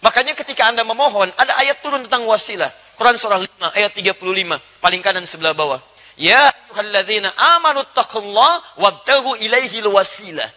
[0.00, 2.68] Makanya ketika Anda memohon, ada ayat turun tentang wasilah.
[2.96, 5.76] Quran surah 5 ayat 35, paling kanan sebelah bawah.
[6.16, 7.28] Ya ayyuhalladzina
[7.60, 10.48] amanu taqullaha wabtaghu ilaihi wasilah.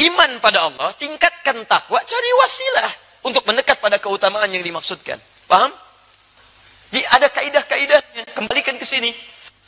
[0.00, 2.90] Iman pada Allah, tingkatkan takwa, cari wasilah
[3.28, 5.20] untuk mendekat pada keutamaan yang dimaksudkan.
[5.48, 5.70] Paham?
[6.92, 8.36] Di ada kaidah-kaidahnya.
[8.36, 9.12] Kembalikan ke sini.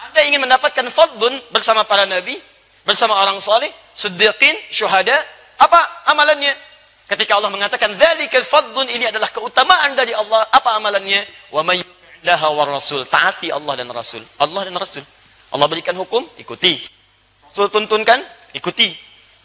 [0.01, 2.37] Anda ingin mendapatkan fadlun bersama para nabi,
[2.85, 5.17] bersama orang saleh, siddiqin, syuhada,
[5.57, 5.81] apa
[6.13, 6.53] amalannya?
[7.09, 11.25] Ketika Allah mengatakan dzalikal fadlun ini adalah keutamaan dari Allah, apa amalannya?
[11.53, 11.81] Wa may
[12.25, 14.25] wa rasul, taati Allah dan Rasul.
[14.41, 15.05] Allah dan Rasul.
[15.55, 16.83] Allah berikan hukum, ikuti.
[17.47, 18.19] Rasul tuntunkan,
[18.59, 18.91] ikuti.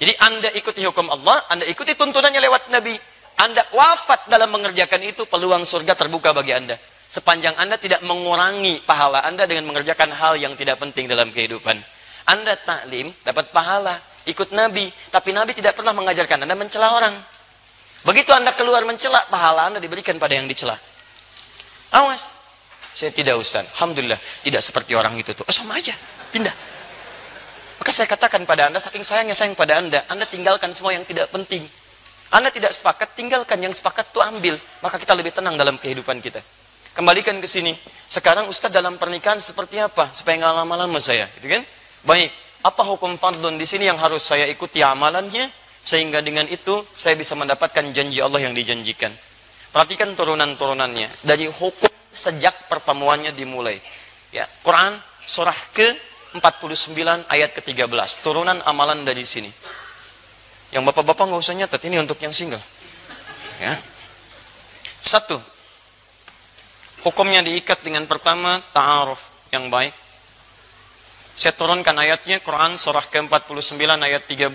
[0.02, 2.98] Jadi Anda ikuti hukum Allah, Anda ikuti tuntunannya lewat Nabi.
[3.38, 6.76] Anda wafat dalam mengerjakan itu, peluang surga terbuka bagi Anda.
[7.10, 11.78] Sepanjang Anda tidak mengurangi pahala Anda dengan mengerjakan hal yang tidak penting dalam kehidupan.
[12.26, 13.98] Anda taklim, dapat pahala.
[14.26, 14.90] Ikut Nabi.
[15.14, 17.14] Tapi Nabi tidak pernah mengajarkan Anda mencela orang.
[18.06, 20.78] Begitu Anda keluar mencela, pahala Anda diberikan pada yang dicela.
[21.94, 22.39] Awas.
[22.94, 23.66] Saya tidak Ustaz.
[23.78, 24.18] Alhamdulillah.
[24.18, 25.46] Tidak seperti orang itu tuh.
[25.48, 25.94] Oh, sama aja.
[26.30, 26.54] Pindah.
[27.80, 31.32] Maka saya katakan pada Anda, saking sayangnya sayang pada Anda, Anda tinggalkan semua yang tidak
[31.32, 31.64] penting.
[32.30, 34.56] Anda tidak sepakat, tinggalkan yang sepakat itu ambil.
[34.84, 36.44] Maka kita lebih tenang dalam kehidupan kita.
[36.94, 37.74] Kembalikan ke sini.
[38.06, 40.12] Sekarang Ustaz dalam pernikahan seperti apa?
[40.12, 41.32] Supaya nggak lama-lama saya.
[41.40, 41.64] Gitu kan?
[42.04, 42.30] Baik.
[42.60, 45.48] Apa hukum fadlun di sini yang harus saya ikuti amalannya?
[45.80, 49.16] Sehingga dengan itu saya bisa mendapatkan janji Allah yang dijanjikan.
[49.72, 51.24] Perhatikan turunan-turunannya.
[51.24, 51.90] Dari hukum
[52.20, 53.80] sejak pertemuannya dimulai.
[54.36, 55.88] Ya, Quran surah ke
[56.36, 57.88] 49 ayat ke-13.
[58.22, 59.50] Turunan amalan dari sini.
[60.70, 62.62] Yang bapak-bapak nggak usah nyatet, ini untuk yang single.
[63.58, 63.74] Ya.
[65.02, 65.42] Satu.
[67.02, 69.96] Hukumnya diikat dengan pertama ta'aruf yang baik.
[71.40, 74.52] Saya turunkan ayatnya Quran surah ke-49 ayat 13.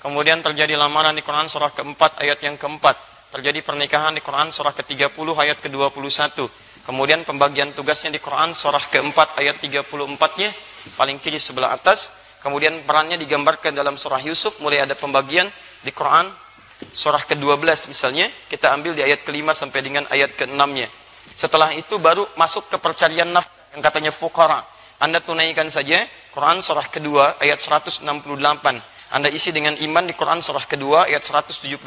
[0.00, 2.96] Kemudian terjadi lamaran di Quran surah ke-4 ayat yang keempat.
[3.28, 6.48] Terjadi pernikahan di Quran surah ke-30 ayat ke-21.
[6.88, 10.48] Kemudian pembagian tugasnya di Quran surah ke-4 ayat 34-nya
[10.96, 12.16] paling kiri sebelah atas.
[12.40, 15.44] Kemudian perannya digambarkan dalam surah Yusuf, mulai ada pembagian
[15.84, 16.24] di Quran
[16.80, 20.88] surah ke-12 misalnya, kita ambil di ayat ke-5 sampai dengan ayat ke-6-nya.
[21.36, 24.64] Setelah itu baru masuk ke percarian nafkah yang katanya fukara.
[24.96, 26.00] Anda tunaikan saja
[26.32, 28.08] Quran surah kedua ayat 168.
[29.12, 31.84] Anda isi dengan iman di Quran surah kedua ayat 172.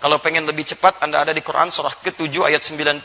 [0.00, 3.04] Kalau pengen lebih cepat Anda ada di Quran surah ke-7 ayat 96.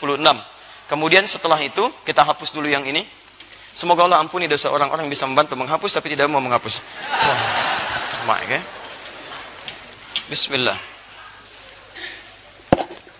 [0.86, 3.02] Kemudian setelah itu kita hapus dulu yang ini.
[3.76, 6.80] Semoga Allah ampuni dosa orang-orang yang bisa membantu menghapus tapi tidak mau menghapus.
[8.24, 8.62] Wah, ya.
[10.32, 10.78] Bismillah.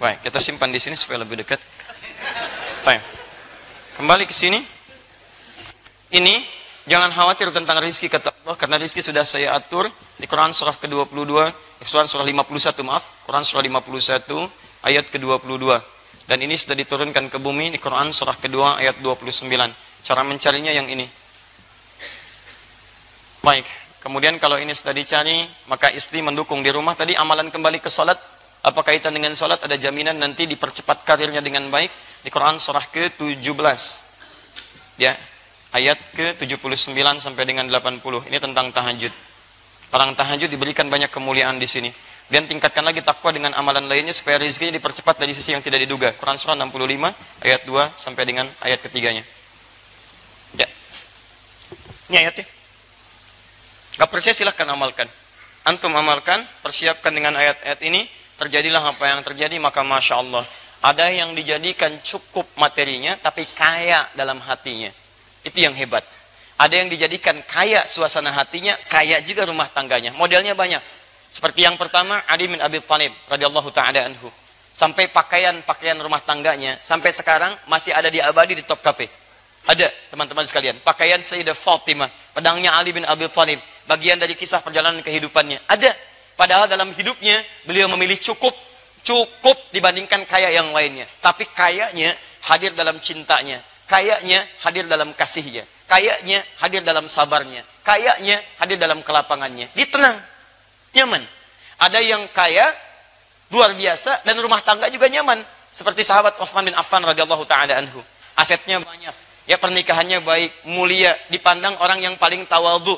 [0.01, 1.61] Baik, kita simpan di sini supaya lebih dekat.
[2.87, 3.03] Baik.
[3.99, 4.63] Kembali ke sini.
[6.13, 6.35] Ini
[6.87, 11.35] jangan khawatir tentang rizki kata Allah karena rizki sudah saya atur di Quran surah ke-22,
[11.83, 15.96] Quran surah 51 maaf, Quran surah 51 ayat ke-22.
[16.25, 19.47] Dan ini sudah diturunkan ke bumi di Quran surah kedua ayat 29.
[20.03, 21.05] Cara mencarinya yang ini.
[23.45, 23.67] Baik,
[24.03, 26.99] kemudian kalau ini sudah dicari, maka istri mendukung di rumah.
[26.99, 28.19] Tadi amalan kembali ke salat,
[28.67, 29.63] apa kaitan dengan salat?
[29.63, 31.91] Ada jaminan nanti dipercepat karirnya dengan baik
[32.27, 33.83] di Quran surah ke-17.
[34.99, 35.15] Ya,
[35.71, 38.27] ayat ke-79 sampai dengan 80.
[38.27, 39.15] Ini tentang tahajud.
[39.95, 41.91] Orang tahajud diberikan banyak kemuliaan di sini.
[42.27, 46.11] Dan tingkatkan lagi takwa dengan amalan lainnya supaya rezekinya dipercepat dari sisi yang tidak diduga.
[46.19, 47.15] Quran surah 65
[47.47, 49.23] ayat 2 sampai dengan ayat ketiganya.
[50.59, 50.67] Ya.
[52.11, 52.47] Ini ayatnya.
[53.97, 55.07] Gak percaya silahkan amalkan.
[55.67, 58.07] Antum amalkan, persiapkan dengan ayat-ayat ini,
[58.39, 60.45] terjadilah apa yang terjadi, maka Masya Allah.
[60.83, 64.91] Ada yang dijadikan cukup materinya, tapi kaya dalam hatinya.
[65.43, 66.07] Itu yang hebat.
[66.59, 70.15] Ada yang dijadikan kaya suasana hatinya, kaya juga rumah tangganya.
[70.15, 70.79] Modelnya banyak.
[71.37, 74.33] Seperti yang pertama, Ali bin Abi Thalib radhiyallahu taala anhu.
[74.73, 79.05] Sampai pakaian-pakaian rumah tangganya sampai sekarang masih ada di abadi di top cafe.
[79.69, 85.05] Ada teman-teman sekalian, pakaian Sayyidah Fatimah, pedangnya Ali bin Abi Thalib, bagian dari kisah perjalanan
[85.05, 85.61] kehidupannya.
[85.69, 85.93] Ada.
[86.41, 88.57] Padahal dalam hidupnya beliau memilih cukup
[89.05, 91.05] cukup dibandingkan kaya yang lainnya.
[91.21, 92.17] Tapi kayaknya
[92.49, 99.69] hadir dalam cintanya, kayaknya hadir dalam kasihnya, kayaknya hadir dalam sabarnya, kayaknya hadir dalam kelapangannya.
[99.77, 100.17] Dia tenang,
[100.97, 101.21] nyaman.
[101.77, 102.73] Ada yang kaya
[103.53, 105.45] luar biasa dan rumah tangga juga nyaman.
[105.69, 108.01] Seperti sahabat Utsman bin Affan radhiyallahu taala anhu.
[108.41, 109.13] Asetnya banyak.
[109.47, 112.97] Ya pernikahannya baik mulia dipandang orang yang paling tawadhu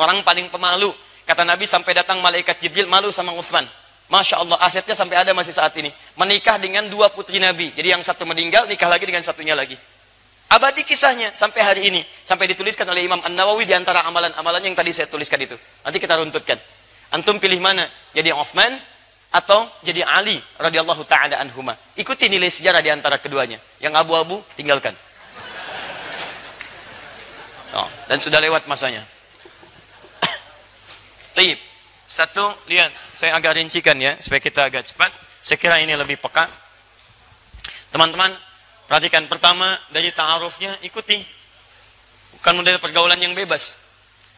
[0.00, 0.90] orang paling pemalu.
[1.28, 3.66] Kata Nabi sampai datang malaikat Jibril malu sama Utsman
[4.06, 5.90] Masya Allah asetnya sampai ada masih saat ini.
[6.14, 7.74] Menikah dengan dua putri Nabi.
[7.74, 9.74] Jadi yang satu meninggal nikah lagi dengan satunya lagi.
[10.46, 12.06] Abadi kisahnya sampai hari ini.
[12.22, 15.58] Sampai dituliskan oleh Imam An Nawawi di antara amalan-amalan yang tadi saya tuliskan itu.
[15.82, 16.54] Nanti kita runtutkan
[17.16, 18.76] antum pilih mana jadi Utsman
[19.32, 21.72] atau jadi Ali radhiyallahu taala anhuma.
[21.96, 23.56] Ikuti nilai sejarah di antara keduanya.
[23.80, 24.92] Yang abu-abu tinggalkan.
[27.76, 29.04] Oh, dan sudah lewat masanya.
[31.36, 31.60] Baik.
[32.06, 35.10] Satu, lihat, saya agak rincikan ya supaya kita agak cepat.
[35.42, 36.46] Saya kira ini lebih peka.
[37.90, 38.30] Teman-teman,
[38.86, 41.18] perhatikan pertama dari ta'arufnya ikuti.
[42.38, 43.85] Bukan model pergaulan yang bebas.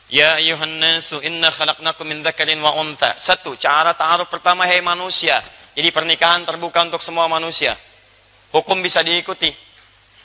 [0.08, 3.12] Ya ayuhan nasu inna khalaqnakum min dzakarin wa unta.
[3.20, 5.36] Satu, cara ta'aruf pertama hai manusia.
[5.76, 7.76] Jadi pernikahan terbuka untuk semua manusia.
[8.48, 9.52] Hukum bisa diikuti.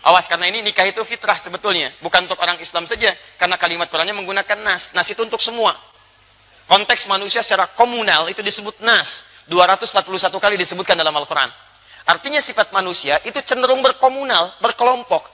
[0.03, 3.11] Awas karena ini nikah itu fitrah sebetulnya, bukan untuk orang Islam saja.
[3.35, 4.95] Karena kalimat Qurannya menggunakan nas.
[4.95, 5.75] Nas itu untuk semua.
[6.67, 9.27] Konteks manusia secara komunal itu disebut nas.
[9.51, 11.51] 241 kali disebutkan dalam Al-Quran.
[12.07, 15.27] Artinya sifat manusia itu cenderung berkomunal, berkelompok.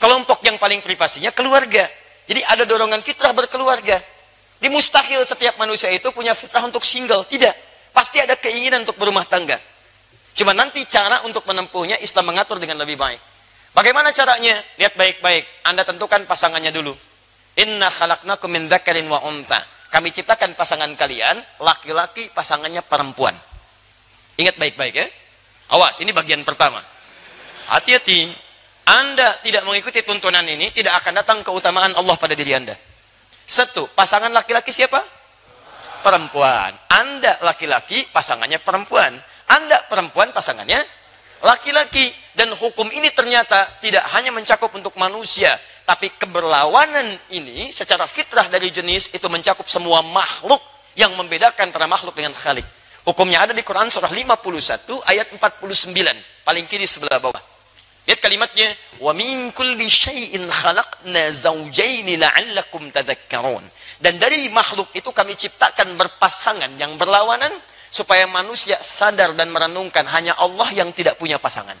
[0.00, 1.84] Kelompok yang paling privasinya keluarga.
[2.26, 4.02] Jadi ada dorongan fitrah berkeluarga.
[4.58, 7.22] Di mustahil setiap manusia itu punya fitrah untuk single.
[7.26, 7.54] Tidak.
[7.94, 9.56] Pasti ada keinginan untuk berumah tangga.
[10.36, 13.20] Cuma nanti cara untuk menempuhnya Islam mengatur dengan lebih baik.
[13.72, 14.56] Bagaimana caranya?
[14.76, 15.64] Lihat baik-baik.
[15.64, 16.92] Anda tentukan pasangannya dulu.
[17.56, 19.60] Inna khalaqnakum min dzakarin wa unta.
[19.88, 23.32] Kami ciptakan pasangan kalian, laki-laki pasangannya perempuan.
[24.36, 25.08] Ingat baik-baik ya.
[25.72, 26.84] Awas, ini bagian pertama.
[27.72, 28.28] Hati-hati,
[28.86, 32.78] anda tidak mengikuti tuntunan ini, tidak akan datang keutamaan Allah pada diri Anda.
[33.42, 35.02] Satu, pasangan laki-laki siapa?
[36.06, 36.70] Perempuan.
[36.94, 39.10] Anda laki-laki, pasangannya perempuan.
[39.50, 40.78] Anda perempuan, pasangannya
[41.42, 42.14] laki-laki.
[42.30, 48.70] Dan hukum ini ternyata tidak hanya mencakup untuk manusia, tapi keberlawanan ini secara fitrah dari
[48.70, 50.62] jenis itu mencakup semua makhluk
[50.94, 52.66] yang membedakan antara makhluk dengan khalik.
[53.02, 55.90] Hukumnya ada di Quran surah 51 ayat 49,
[56.46, 57.55] paling kiri sebelah bawah.
[58.06, 58.70] Lihat kalimatnya,
[59.02, 63.66] wa min kulli syai'in khalaqna zawjaini la'allakum tadhakkarun.
[63.98, 67.50] Dan dari makhluk itu kami ciptakan berpasangan yang berlawanan
[67.90, 71.74] supaya manusia sadar dan merenungkan hanya Allah yang tidak punya pasangan.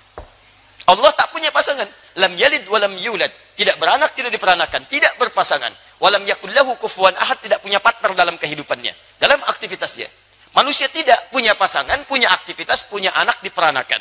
[0.86, 1.86] Allah tak punya pasangan.
[2.22, 3.30] Lam yalid wa lam yulad.
[3.58, 4.86] Tidak beranak, tidak diperanakan.
[4.86, 5.74] Tidak berpasangan.
[5.98, 7.42] Walam yakullahu kufuwan ahad.
[7.42, 8.94] Tidak punya partner dalam kehidupannya.
[9.18, 10.06] Dalam aktivitasnya.
[10.54, 13.98] Manusia tidak punya pasangan, punya aktivitas, punya anak diperanakan.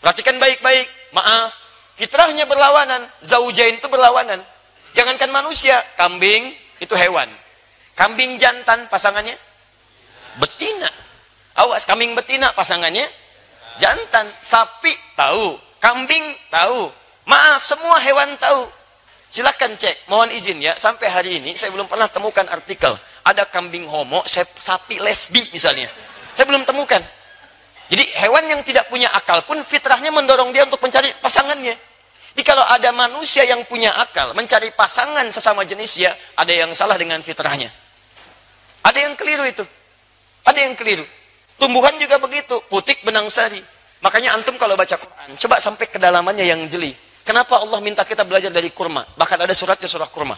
[0.00, 0.88] Perhatikan baik-baik.
[1.14, 1.54] Maaf,
[1.94, 3.06] fitrahnya berlawanan.
[3.22, 4.42] Zaujain itu berlawanan.
[4.98, 6.50] Jangankan manusia, kambing
[6.82, 7.30] itu hewan.
[7.94, 9.38] Kambing jantan pasangannya
[10.42, 10.90] betina.
[11.54, 13.06] Awas, kambing betina pasangannya
[13.78, 14.26] jantan.
[14.42, 16.90] Sapi tahu, kambing tahu.
[17.30, 18.66] Maaf, semua hewan tahu.
[19.30, 20.74] Silahkan cek, mohon izin ya.
[20.78, 22.94] Sampai hari ini saya belum pernah temukan artikel.
[23.24, 24.22] Ada kambing homo,
[24.58, 25.90] sapi lesbi misalnya.
[26.34, 27.00] Saya belum temukan.
[27.92, 31.76] Jadi hewan yang tidak punya akal pun fitrahnya mendorong dia untuk mencari pasangannya.
[32.34, 37.20] Jadi kalau ada manusia yang punya akal mencari pasangan sesama jenisnya, ada yang salah dengan
[37.20, 37.70] fitrahnya.
[38.82, 39.64] Ada yang keliru itu.
[40.44, 41.06] Ada yang keliru.
[41.56, 43.62] Tumbuhan juga begitu, putik benang sari.
[44.02, 46.92] Makanya antum kalau baca Quran, coba sampai kedalamannya yang jeli.
[47.24, 49.00] Kenapa Allah minta kita belajar dari kurma?
[49.16, 50.36] Bahkan ada suratnya surah kurma.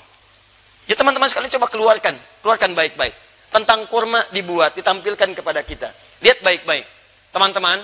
[0.87, 2.15] Ya teman-teman sekalian coba keluarkan,
[2.47, 3.11] keluarkan baik-baik.
[3.51, 5.91] Tentang kurma dibuat, ditampilkan kepada kita.
[6.23, 6.96] Lihat baik-baik.
[7.37, 7.77] Teman-teman,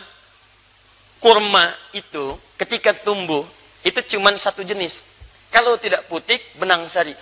[1.20, 3.44] kurma itu ketika tumbuh
[3.84, 5.04] itu cuma satu jenis.
[5.52, 7.12] Kalau tidak putik, benang sari.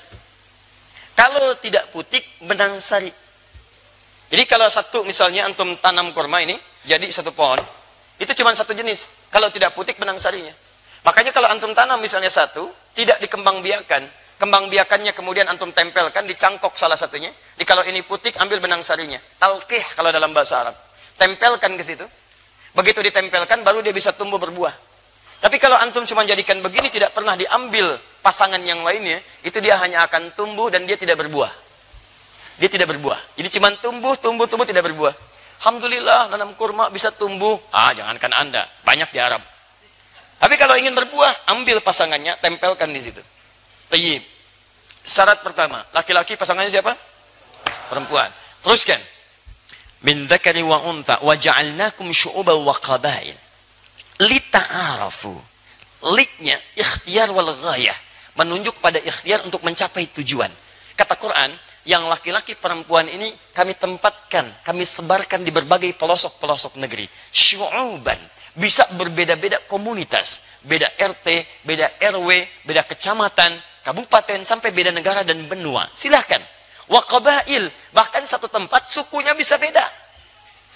[1.18, 3.10] Kalau tidak putik, benang sari.
[4.30, 6.54] Jadi kalau satu misalnya antum tanam kurma ini,
[6.86, 7.58] jadi satu pohon,
[8.22, 9.10] itu cuma satu jenis.
[9.34, 10.54] Kalau tidak putik, benang sarinya.
[11.02, 14.06] Makanya kalau antum tanam misalnya satu, tidak dikembang biakan,
[14.38, 18.86] kembang biakannya kemudian antum tempelkan di cangkok salah satunya, Jadi kalau ini putih, ambil benang
[18.86, 19.18] sarinya.
[19.42, 20.78] Talqih kalau dalam bahasa Arab.
[21.18, 22.06] Tempelkan ke situ.
[22.76, 24.72] Begitu ditempelkan, baru dia bisa tumbuh berbuah.
[25.40, 30.04] Tapi kalau antum cuma jadikan begini, tidak pernah diambil pasangan yang lainnya, itu dia hanya
[30.06, 31.50] akan tumbuh dan dia tidak berbuah.
[32.60, 33.18] Dia tidak berbuah.
[33.40, 35.16] Jadi cuma tumbuh, tumbuh, tumbuh, tidak berbuah.
[35.64, 37.56] Alhamdulillah, nanam kurma bisa tumbuh.
[37.72, 39.40] Ah, jangankan anda, banyak di Arab.
[40.40, 43.20] Tapi kalau ingin berbuah, ambil pasangannya, tempelkan di situ.
[43.88, 44.22] Tayyib.
[45.04, 46.92] Syarat pertama, laki-laki pasangannya siapa?
[47.90, 48.30] perempuan.
[48.62, 49.02] Teruskan.
[50.00, 53.36] Min dzakari wa untha wa ja'alnakum syu'uban wa qabail.
[54.20, 55.36] Lita'arafu.
[56.16, 57.96] Liknya ikhtiar wal ghayah.
[58.40, 60.48] Menunjuk pada ikhtiar untuk mencapai tujuan.
[60.96, 61.52] Kata Quran,
[61.84, 67.04] yang laki-laki perempuan ini kami tempatkan, kami sebarkan di berbagai pelosok-pelosok negeri.
[67.32, 68.16] Syu'uban.
[68.56, 70.60] Bisa berbeda-beda komunitas.
[70.64, 72.28] Beda RT, beda RW,
[72.64, 73.52] beda kecamatan,
[73.84, 75.88] kabupaten, sampai beda negara dan benua.
[75.92, 76.40] Silahkan
[76.90, 79.82] Wakabail Bahkan satu tempat sukunya bisa beda.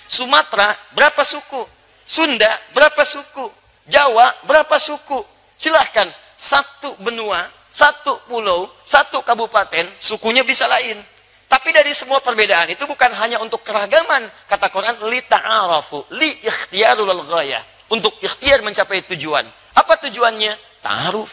[0.07, 1.67] Sumatera berapa suku?
[2.07, 3.51] Sunda berapa suku?
[3.91, 5.19] Jawa berapa suku?
[5.59, 6.07] Silahkan.
[6.35, 10.99] Satu benua, satu pulau, satu kabupaten, sukunya bisa lain.
[11.47, 14.27] Tapi dari semua perbedaan itu bukan hanya untuk keragaman.
[14.51, 17.63] Kata Quran, li ta'arafu, li ikhtiarul ghayah.
[17.95, 19.47] Untuk ikhtiar mencapai tujuan.
[19.79, 20.83] Apa tujuannya?
[20.83, 21.31] Ta'aruf.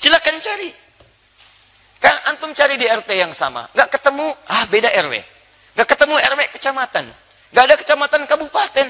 [0.00, 0.85] Silakan cari.
[2.00, 5.14] Kan antum cari di RT yang sama, nggak ketemu, ah beda RW.
[5.76, 7.04] Nggak ketemu RW kecamatan.
[7.52, 8.86] Nggak ada kecamatan kabupaten.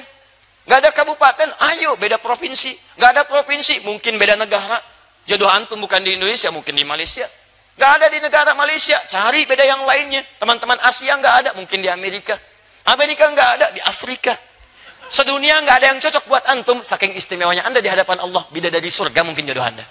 [0.66, 2.75] Nggak ada kabupaten, ayo beda provinsi.
[2.99, 4.79] Nggak ada provinsi, mungkin beda negara.
[5.27, 7.27] Jodoh antum bukan di Indonesia, mungkin di Malaysia.
[7.79, 10.27] Nggak ada di negara Malaysia, cari beda yang lainnya.
[10.42, 12.35] Teman-teman Asia nggak ada, mungkin di Amerika.
[12.90, 14.35] Amerika nggak ada, di Afrika.
[15.07, 18.42] Sedunia nggak ada yang cocok buat antum, saking istimewanya anda di hadapan Allah.
[18.51, 19.87] Bida dari surga mungkin jodoh anda.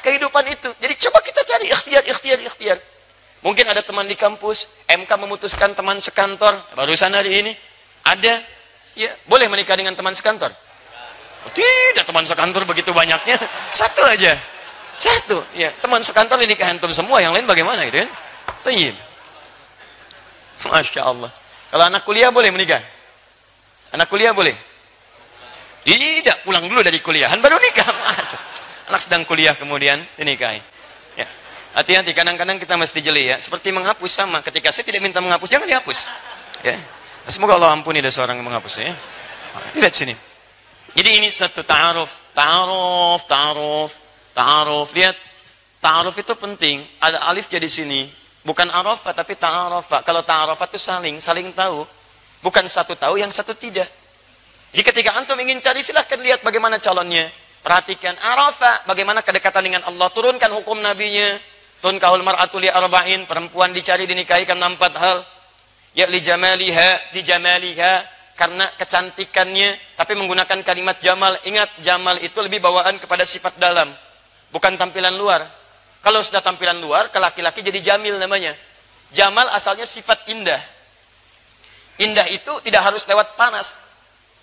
[0.00, 0.68] Kehidupan itu.
[0.76, 2.78] Jadi coba kita cari ikhtiar, ikhtiar, ikhtiar.
[3.40, 7.52] Mungkin ada teman di kampus, MK memutuskan teman sekantor, barusan hari ini,
[8.02, 8.42] ada,
[8.98, 10.50] ya boleh menikah dengan teman sekantor?
[11.46, 13.38] Oh, tidak, teman sekantor begitu banyaknya,
[13.70, 14.34] satu aja.
[14.98, 15.70] Satu, ya.
[15.78, 18.10] Teman sekantor ini kehantum semua, yang lain bagaimana gitu kan?
[18.66, 18.96] Tayyib.
[20.66, 21.30] Masya Allah.
[21.70, 22.82] Kalau anak kuliah boleh menikah?
[23.94, 24.52] Anak kuliah boleh?
[25.86, 27.86] Tidak, pulang dulu dari kuliahan baru nikah.
[28.02, 28.38] Masa?
[28.88, 30.60] Anak sedang kuliah kemudian dinikahi.
[31.14, 31.26] Ya.
[31.76, 33.36] Hati-hati, kadang-kadang kita mesti jeli ya.
[33.36, 34.40] Seperti menghapus sama.
[34.40, 36.08] Ketika saya tidak minta menghapus, jangan dihapus.
[36.64, 36.76] Ya.
[37.28, 38.92] Semoga Allah ampuni dosa orang yang menghapus ya.
[39.76, 40.16] Lihat sini.
[40.96, 42.32] Jadi ini satu ta'aruf.
[42.32, 43.90] Ta'aruf, ta'aruf,
[44.32, 44.88] ta'aruf.
[44.96, 45.16] Lihat.
[45.78, 46.82] Ta'aruf itu penting.
[46.98, 48.08] Ada alif jadi sini.
[48.42, 50.00] Bukan arafah, tapi ta'arafah.
[50.00, 51.84] Kalau ta'arafah itu saling, saling tahu.
[52.40, 53.86] Bukan satu tahu, yang satu tidak.
[54.72, 57.28] Jadi ketika antum ingin cari, silahkan lihat bagaimana calonnya.
[57.62, 60.08] Perhatikan Arafah, bagaimana kedekatan dengan Allah.
[60.14, 61.36] Turunkan hukum nabinya.
[61.78, 63.26] Tunkahul mar'atu li arba'in.
[63.26, 65.18] Perempuan dicari dinikahi karena empat hal.
[65.94, 68.06] Ya li jamaliha, di jamaliha.
[68.38, 69.98] Karena kecantikannya.
[69.98, 71.34] Tapi menggunakan kalimat jamal.
[71.44, 73.90] Ingat, jamal itu lebih bawaan kepada sifat dalam.
[74.54, 75.44] Bukan tampilan luar.
[75.98, 78.54] Kalau sudah tampilan luar, ke laki-laki jadi jamil namanya.
[79.10, 80.60] Jamal asalnya sifat indah.
[81.98, 83.90] Indah itu tidak harus lewat panas.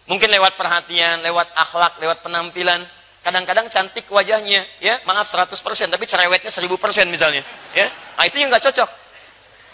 [0.06, 2.84] Mungkin lewat perhatian, lewat akhlak, lewat penampilan.
[3.25, 5.49] Kadang-kadang cantik wajahnya, ya maaf 100%,
[5.89, 7.41] tapi cerewetnya 1000% misalnya.
[7.73, 8.85] Ya, nah, itu yang nggak cocok.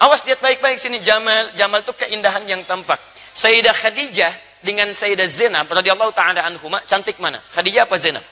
[0.08, 2.96] Awas lihat baik-baik sini Jamal, Jamal itu keindahan yang tampak.
[3.36, 4.32] Sayyidah Khadijah
[4.64, 7.44] dengan Sayyidah Zainab radhiyallahu taala anhuma cantik mana?
[7.52, 8.24] Khadijah apa Zainab?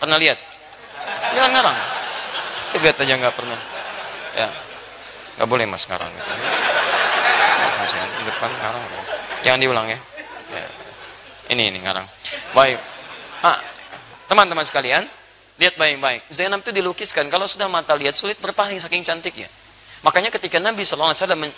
[0.00, 0.40] Pernah lihat?
[1.36, 1.78] Jangan ngarang.
[2.72, 3.60] Itu lihat aja nggak pernah.
[4.32, 4.48] Ya,
[5.36, 6.08] nggak boleh mas ngarang.
[6.08, 6.30] Gitu.
[7.84, 8.84] Masih depan ngarang.
[9.44, 9.98] Jangan diulang ya.
[10.56, 10.66] ya.
[11.52, 12.08] Ini ini ngarang.
[12.56, 12.80] Baik.
[13.44, 13.60] Ah,
[14.28, 15.08] Teman-teman sekalian,
[15.56, 16.28] lihat baik-baik.
[16.28, 17.26] Zainab itu dilukiskan.
[17.32, 19.48] Kalau sudah mata lihat, sulit berpaling saking cantiknya.
[20.06, 21.16] Makanya ketika Nabi SAW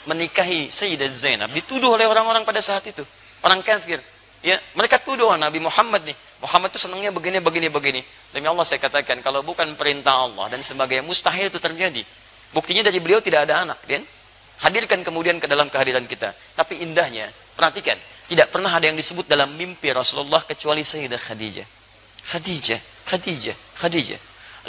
[0.09, 3.04] menikahi Sayyidah Zainab, dituduh oleh orang-orang pada saat itu.
[3.44, 4.00] Orang kafir.
[4.40, 6.16] Ya, mereka tuduh Nabi Muhammad nih.
[6.40, 8.00] Muhammad itu senangnya begini, begini, begini.
[8.33, 12.01] Demi Allah saya katakan, kalau bukan perintah Allah dan sebagainya, mustahil itu terjadi.
[12.57, 13.78] Buktinya dari beliau tidak ada anak.
[13.84, 14.01] Dan
[14.64, 16.32] hadirkan kemudian ke dalam kehadiran kita.
[16.57, 21.80] Tapi indahnya, perhatikan, tidak pernah ada yang disebut dalam mimpi Rasulullah kecuali Sayyidah Khadijah.
[22.31, 22.78] Khadijah,
[23.11, 24.20] Khadijah, Khadijah.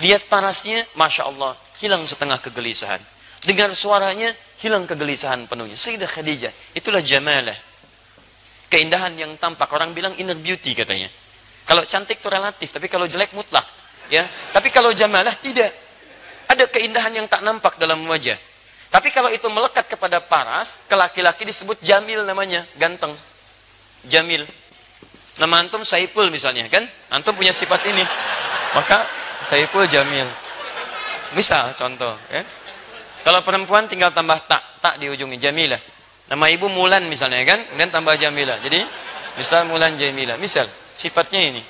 [0.02, 2.98] Lihat parasnya, Masya Allah, hilang setengah kegelisahan.
[3.46, 4.34] Dengar suaranya,
[4.66, 5.78] hilang kegelisahan penuhnya.
[5.78, 7.58] Sayyidah Khadijah, itulah jamalah.
[8.72, 9.70] Keindahan yang tampak.
[9.76, 11.12] Orang bilang inner beauty katanya.
[11.68, 13.68] Kalau cantik itu relatif, tapi kalau jelek mutlak.
[14.12, 15.72] Ya, Tapi kalau jamalah tidak.
[16.52, 18.36] Ada keindahan yang tak nampak dalam wajah.
[18.92, 23.16] Tapi kalau itu melekat kepada paras, ke laki-laki disebut jamil namanya, ganteng.
[24.04, 24.44] Jamil.
[25.42, 26.86] Nama antum Saiful misalnya kan?
[27.10, 28.06] Antum punya sifat ini.
[28.78, 29.02] Maka
[29.42, 30.30] Saiful Jamil.
[31.34, 32.46] Misal contoh, ya.
[33.26, 35.82] Kalau perempuan tinggal tambah tak, tak di ujungnya Jamilah.
[36.30, 38.62] Nama ibu Mulan misalnya kan, kemudian tambah Jamilah.
[38.62, 38.86] Jadi
[39.42, 40.38] misal Mulan Jamilah.
[40.38, 41.62] Misal sifatnya ini.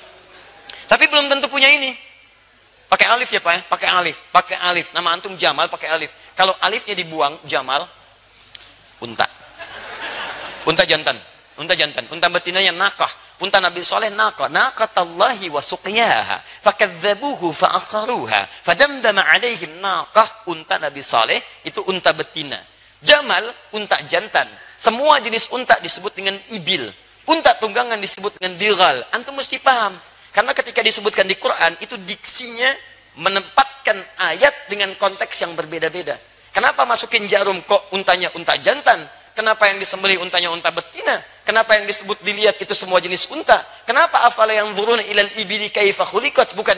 [0.84, 1.96] Tapi belum tentu punya ini.
[2.92, 4.92] Pakai alif ya Pak ya, pakai alif, pakai alif.
[4.92, 6.12] Nama antum Jamal pakai alif.
[6.36, 7.88] Kalau alifnya dibuang Jamal
[9.00, 9.24] unta.
[10.68, 11.16] Unta jantan,
[11.56, 13.08] unta jantan, unta betinanya nakah.
[13.42, 21.42] Unta Nabi Saleh nakah, naqatallahi wa suqiyaha, fakadzabuhu fa'akharuha, fadamdama alaihim nakah unta Nabi Saleh
[21.66, 22.54] itu unta betina.
[23.02, 23.42] Jamal
[23.74, 24.46] unta jantan.
[24.78, 26.86] Semua jenis unta disebut dengan ibil.
[27.26, 29.02] Unta tunggangan disebut dengan bigal.
[29.10, 29.90] Antum mesti paham.
[30.30, 32.70] Karena ketika disebutkan di Quran itu diksinya
[33.18, 36.14] menempatkan ayat dengan konteks yang berbeda-beda.
[36.54, 39.02] Kenapa masukin jarum kok untanya unta jantan?
[39.32, 41.16] Kenapa yang disembelih untanya unta betina?
[41.42, 43.58] Kenapa yang disebut dilihat itu semua jenis unta?
[43.88, 46.76] Kenapa afala yang zurun ilal ibili kaifa khuliqat bukan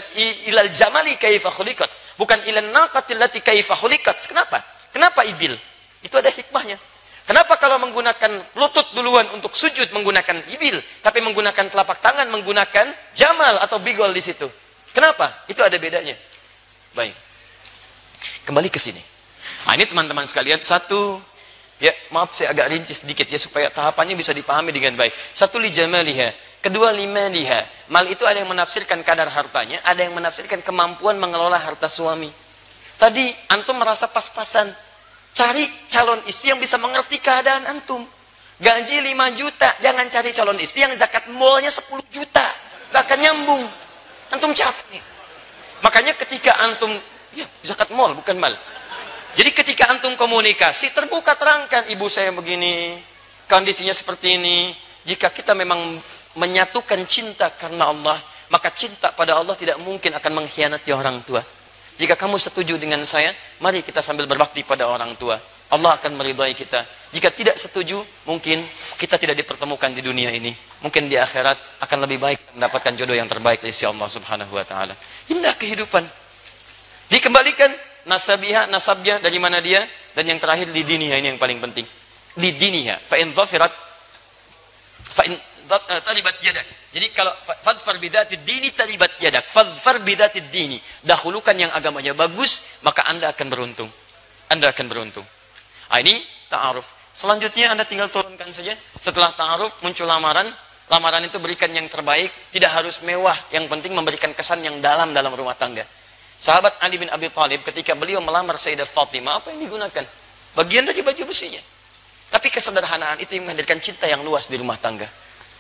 [0.49, 1.91] ilal jamali kaifa khuliqat?
[2.15, 3.75] Bukan ilal naqatil lati kaifa?
[4.31, 4.63] Kenapa?
[4.95, 5.59] Kenapa ibil?
[6.01, 6.79] Itu ada hikmahnya.
[7.25, 13.59] Kenapa kalau menggunakan lutut duluan untuk sujud menggunakan ibil, tapi menggunakan telapak tangan menggunakan jamal
[13.65, 14.45] atau bigol di situ?
[14.93, 15.33] Kenapa?
[15.49, 16.13] Itu ada bedanya.
[16.93, 17.17] Baik.
[18.45, 19.01] Kembali ke sini.
[19.65, 21.17] Nah, ini teman-teman sekalian, satu
[21.85, 25.13] Ya, maaf saya agak rinci sedikit ya supaya tahapannya bisa dipahami dengan baik.
[25.13, 26.33] Satu li jamaliha,
[26.65, 27.61] kedua lima liha.
[27.93, 32.33] Mal itu ada yang menafsirkan kadar hartanya, ada yang menafsirkan kemampuan mengelola harta suami.
[32.97, 34.73] Tadi antum merasa pas-pasan.
[35.37, 38.01] Cari calon istri yang bisa mengerti keadaan antum.
[38.65, 42.47] Gaji 5 juta, jangan cari calon istri yang zakat molnya 10 juta.
[42.97, 43.61] Gak akan nyambung.
[44.33, 45.05] Antum capek.
[45.85, 46.97] Makanya ketika antum,
[47.37, 48.57] ya zakat mall bukan mal.
[49.35, 52.95] Jadi ketika antum komunikasi, terbuka terangkan, ibu saya begini,
[53.51, 54.71] kondisinya seperti ini.
[55.05, 55.99] Jika kita memang
[56.39, 58.17] menyatukan cinta karena Allah,
[58.49, 61.43] maka cinta pada Allah tidak mungkin akan mengkhianati orang tua.
[61.95, 63.31] Jika kamu setuju dengan saya,
[63.63, 65.39] mari kita sambil berbakti pada orang tua.
[65.71, 66.83] Allah akan meridai kita.
[67.15, 68.63] Jika tidak setuju, mungkin
[68.99, 70.51] kita tidak dipertemukan di dunia ini.
[70.83, 74.67] Mungkin di akhirat akan lebih baik mendapatkan jodoh yang terbaik dari si Allah Subhanahu wa
[74.67, 74.95] taala.
[75.31, 76.03] Indah kehidupan.
[77.11, 77.71] Dikembalikan
[78.05, 79.85] nasabiha, nasabnya dari mana dia
[80.15, 81.85] dan yang terakhir di diniha ini yang paling penting.
[82.35, 82.97] Di diniha.
[82.99, 83.73] Fa in dhafirat
[85.15, 86.67] fa in eh, talibat yadak.
[86.95, 89.43] Jadi kalau fadfar bidatid dini talibat yadak.
[89.51, 90.79] Fadfar bidatid dini.
[91.03, 93.91] Dahulukan yang agamanya bagus, maka Anda akan beruntung.
[94.55, 95.27] Anda akan beruntung.
[95.91, 96.87] Ah, ini ta'aruf.
[97.15, 98.79] Selanjutnya Anda tinggal turunkan saja.
[99.03, 100.47] Setelah ta'aruf muncul lamaran,
[100.91, 105.35] lamaran itu berikan yang terbaik, tidak harus mewah, yang penting memberikan kesan yang dalam dalam
[105.35, 105.83] rumah tangga.
[106.45, 110.05] Sahabat Ali bin Abi Thalib ketika beliau melamar Sayyidah Fatimah, apa yang digunakan?
[110.53, 111.57] Bagian dari baju besinya.
[112.29, 115.09] Tapi kesederhanaan itu yang menghadirkan cinta yang luas di rumah tangga.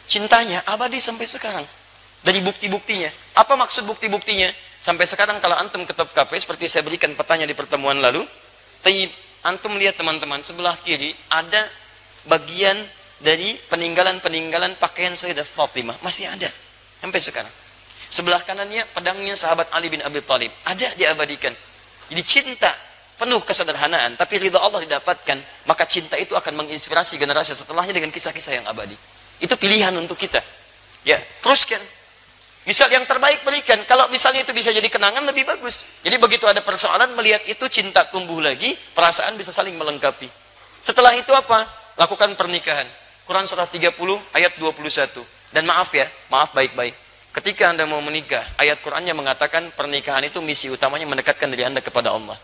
[0.04, 1.64] Cintanya abadi sampai sekarang.
[2.20, 3.08] Dari bukti-buktinya.
[3.40, 4.52] Apa maksud bukti-buktinya?
[4.76, 8.20] Sampai sekarang kalau antum ketop KP, seperti saya berikan petanya di pertemuan lalu,
[9.48, 11.64] antum lihat teman-teman, sebelah kiri ada
[12.28, 12.76] bagian
[13.24, 15.96] dari peninggalan-peninggalan pakaian Sayyidah Fatimah.
[16.04, 16.52] Masih ada.
[17.00, 17.63] Sampai sekarang.
[18.14, 20.54] Sebelah kanannya pedangnya sahabat Ali bin Abi Thalib.
[20.62, 21.50] Ada diabadikan.
[22.14, 22.70] Jadi cinta
[23.18, 28.62] penuh kesederhanaan, tapi ridha Allah didapatkan, maka cinta itu akan menginspirasi generasi setelahnya dengan kisah-kisah
[28.62, 28.94] yang abadi.
[29.42, 30.38] Itu pilihan untuk kita.
[31.02, 31.82] Ya, teruskan.
[32.62, 33.82] Misal yang terbaik berikan.
[33.82, 35.82] Kalau misalnya itu bisa jadi kenangan lebih bagus.
[36.06, 40.30] Jadi begitu ada persoalan melihat itu cinta tumbuh lagi, perasaan bisa saling melengkapi.
[40.78, 41.66] Setelah itu apa?
[41.98, 42.86] Lakukan pernikahan.
[43.26, 43.90] Quran surah 30
[44.38, 45.18] ayat 21.
[45.50, 47.03] Dan maaf ya, maaf baik-baik.
[47.34, 52.14] Ketika Anda mau menikah, ayat Qur'annya mengatakan pernikahan itu misi utamanya mendekatkan diri Anda kepada
[52.14, 52.38] Allah.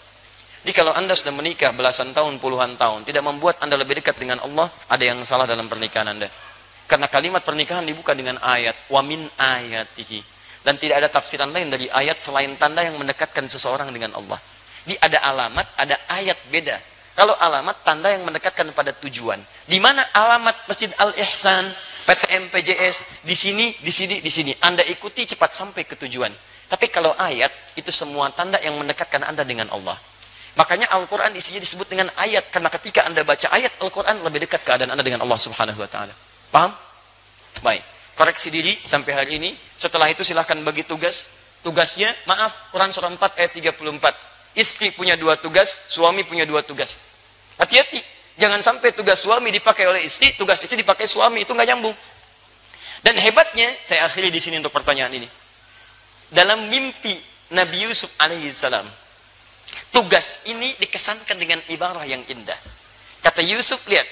[0.67, 4.43] Jadi kalau Anda sudah menikah belasan tahun, puluhan tahun, tidak membuat Anda lebih dekat dengan
[4.43, 6.27] Allah, ada yang salah dalam pernikahan Anda.
[6.91, 10.27] Karena kalimat pernikahan dibuka dengan ayat, wa min ayatihi.
[10.67, 14.43] Dan tidak ada tafsiran lain dari ayat selain tanda yang mendekatkan seseorang dengan Allah.
[14.83, 16.77] Di ada alamat, ada ayat beda.
[17.15, 19.39] Kalau alamat, tanda yang mendekatkan pada tujuan.
[19.71, 21.63] Di mana alamat Masjid Al-Ihsan,
[22.07, 24.53] PTM PJS di sini, di sini, di sini.
[24.65, 26.33] Anda ikuti cepat sampai ke tujuan.
[26.71, 29.99] Tapi kalau ayat itu semua tanda yang mendekatkan Anda dengan Allah.
[30.55, 32.47] Makanya Al-Quran isinya disebut dengan ayat.
[32.55, 36.15] Karena ketika Anda baca ayat Al-Quran lebih dekat keadaan Anda dengan Allah Subhanahu Wa Taala.
[36.55, 36.71] Paham?
[37.67, 37.83] Baik.
[38.15, 39.51] Koreksi diri sampai hari ini.
[39.75, 41.43] Setelah itu silahkan bagi tugas.
[41.61, 44.57] Tugasnya, maaf, Quran surah 4 ayat 34.
[44.57, 46.97] Istri punya dua tugas, suami punya dua tugas.
[47.61, 48.01] Hati-hati.
[48.41, 51.93] Jangan sampai tugas suami dipakai oleh istri, tugas istri dipakai suami, itu nggak nyambung.
[53.05, 55.29] Dan hebatnya, saya akhiri di sini untuk pertanyaan ini.
[56.33, 57.21] Dalam mimpi
[57.53, 58.89] Nabi Yusuf alaihissalam,
[59.93, 62.57] tugas ini dikesankan dengan ibarah yang indah.
[63.21, 64.09] Kata Yusuf, lihat,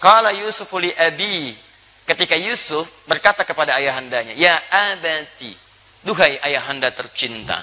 [0.00, 1.52] Qala Yusuf li abi.
[2.08, 5.52] Ketika Yusuf berkata kepada ayahandanya, Ya abati,
[6.00, 7.60] duhai ayahanda tercinta.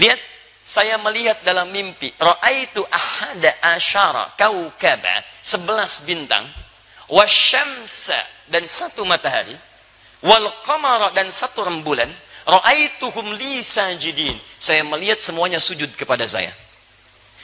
[0.00, 0.18] Lihat,
[0.60, 6.44] saya melihat dalam mimpi raaitu ahada asyara kaukaba sebelas bintang
[7.08, 8.16] wasyamsa
[8.52, 9.56] dan satu matahari
[10.20, 12.08] wal qamara dan satu rembulan
[12.44, 16.52] raaituhum li sajidin saya melihat semuanya sujud kepada saya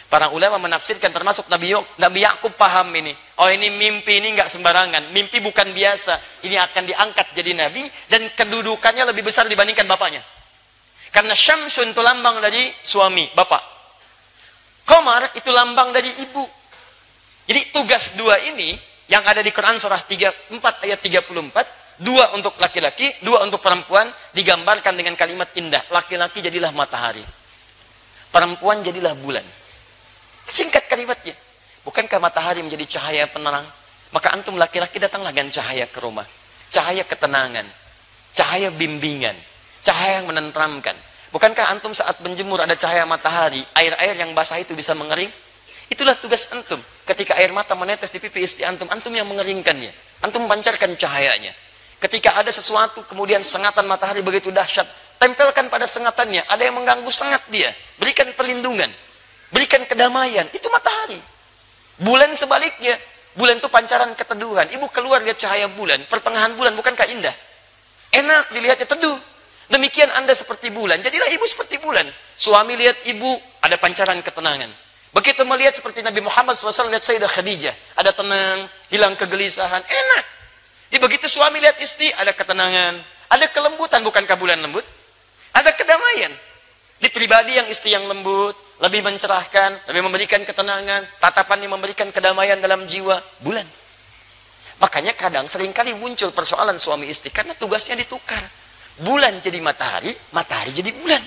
[0.07, 3.11] Para ulama menafsirkan termasuk Nabi, Nabi Yakub paham ini.
[3.43, 5.11] Oh ini mimpi ini nggak sembarangan.
[5.11, 6.47] Mimpi bukan biasa.
[6.47, 10.23] Ini akan diangkat jadi nabi dan kedudukannya lebih besar dibandingkan bapaknya.
[11.17, 13.63] Karena Syamsun itu lambang dari suami, bapak.
[14.85, 16.45] Komar itu lambang dari ibu.
[17.49, 18.77] Jadi tugas dua ini
[19.09, 24.05] yang ada di Quran surah 34 ayat 34, dua untuk laki-laki, dua untuk perempuan
[24.37, 25.81] digambarkan dengan kalimat indah.
[25.89, 27.25] Laki-laki jadilah matahari.
[28.29, 29.47] Perempuan jadilah bulan.
[30.45, 31.33] Singkat kalimatnya.
[31.81, 33.65] Bukankah matahari menjadi cahaya penerang?
[34.13, 36.29] Maka antum laki-laki datanglah dengan cahaya ke rumah.
[36.69, 37.65] Cahaya ketenangan.
[38.37, 39.56] Cahaya bimbingan.
[39.87, 40.99] Cahaya yang menenteramkan.
[41.31, 45.31] Bukankah antum saat menjemur ada cahaya matahari, air-air yang basah itu bisa mengering?
[45.87, 46.83] Itulah tugas antum.
[47.07, 49.95] Ketika air mata menetes di pipi istri antum, antum yang mengeringkannya.
[50.27, 51.55] Antum pancarkan cahayanya.
[52.03, 54.91] Ketika ada sesuatu, kemudian sengatan matahari begitu dahsyat,
[55.23, 56.43] tempelkan pada sengatannya.
[56.51, 57.71] Ada yang mengganggu sengat dia.
[58.03, 58.91] Berikan perlindungan.
[59.55, 60.51] Berikan kedamaian.
[60.51, 61.23] Itu matahari.
[62.03, 62.99] Bulan sebaliknya.
[63.39, 64.67] Bulan itu pancaran keteduhan.
[64.67, 66.03] Ibu keluar lihat cahaya bulan.
[66.11, 67.35] Pertengahan bulan bukankah indah?
[68.11, 69.36] Enak dilihatnya teduh.
[69.67, 71.03] Demikian anda seperti bulan.
[71.03, 72.07] Jadilah ibu seperti bulan.
[72.39, 74.71] Suami lihat ibu ada pancaran ketenangan.
[75.11, 77.75] Begitu melihat seperti Nabi Muhammad SAW lihat Sayyidah Khadijah.
[77.99, 79.83] Ada tenang, hilang kegelisahan.
[79.83, 80.25] Enak.
[80.93, 83.01] Di begitu suami lihat istri ada ketenangan.
[83.33, 84.87] Ada kelembutan bukankah bulan lembut?
[85.57, 86.31] Ada kedamaian.
[86.97, 92.61] Di pribadi yang istri yang lembut, lebih mencerahkan, lebih memberikan ketenangan, tatapan yang memberikan kedamaian
[92.61, 93.65] dalam jiwa, bulan.
[94.77, 98.41] Makanya kadang sering kali muncul persoalan suami istri karena tugasnya ditukar.
[99.05, 101.21] Bulan jadi matahari, matahari jadi bulan.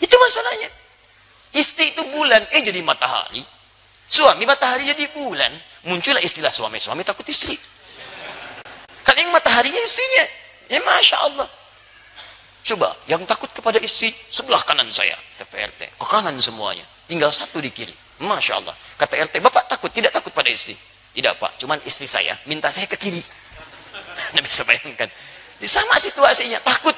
[0.00, 0.68] Itu masalahnya.
[1.56, 3.40] Istri itu bulan, eh jadi matahari.
[4.10, 5.50] Suami matahari jadi bulan.
[5.88, 7.56] Muncullah istilah suami-suami takut istri.
[9.06, 10.24] Kan yang mataharinya istrinya.
[10.68, 11.48] Ya Masya Allah.
[12.60, 15.96] Coba, yang takut kepada istri, sebelah kanan saya, TPRT.
[15.96, 16.84] Ke kanan semuanya.
[17.08, 17.90] Tinggal satu di kiri.
[18.20, 18.76] Masya Allah.
[19.00, 20.76] Kata RT, Bapak takut, tidak takut pada istri.
[21.10, 23.18] Tidak Pak, cuman istri saya minta saya ke kiri.
[24.30, 25.10] Anda bisa bayangkan.
[25.60, 26.96] Sama situasinya, takut.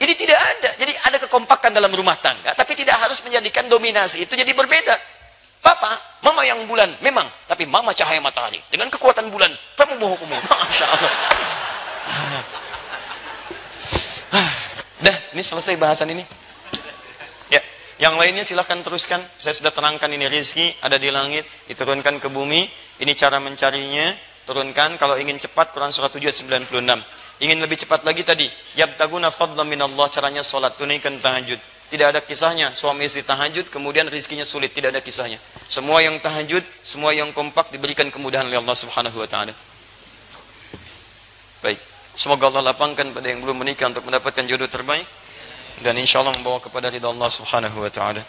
[0.00, 0.70] Jadi tidak ada.
[0.80, 4.96] Jadi ada kekompakan dalam rumah tangga, tapi tidak harus menjadikan dominasi itu jadi berbeda.
[5.64, 7.24] Papa, mama yang bulan, memang.
[7.48, 8.60] Tapi mama cahaya matahari.
[8.68, 9.48] Dengan kekuatan bulan,
[9.80, 10.28] kamu mau hukum.
[10.50, 11.12] Masya Allah.
[15.00, 16.24] Dah, ini selesai bahasan ini.
[17.48, 17.60] Ya,
[17.96, 19.24] yang lainnya silahkan teruskan.
[19.40, 22.68] Saya sudah terangkan ini rizki ada di langit, diturunkan ke bumi.
[23.00, 24.12] Ini cara mencarinya.
[24.44, 27.23] Turunkan kalau ingin cepat Quran surah 7 ayat 96.
[27.42, 28.46] Ingin lebih cepat lagi tadi,
[28.78, 31.58] yabtaguna fadlan minallah caranya salat tunaikan tahajud.
[31.90, 35.38] Tidak ada kisahnya suami istri tahajud kemudian rizkinya sulit, tidak ada kisahnya.
[35.66, 39.54] Semua yang tahajud, semua yang kompak diberikan kemudahan oleh Allah Subhanahu wa taala.
[41.62, 41.78] Baik.
[42.14, 45.02] Semoga Allah lapangkan pada yang belum menikah untuk mendapatkan jodoh terbaik
[45.82, 48.22] dan insya Allah membawa kepada ridha Allah Subhanahu wa taala.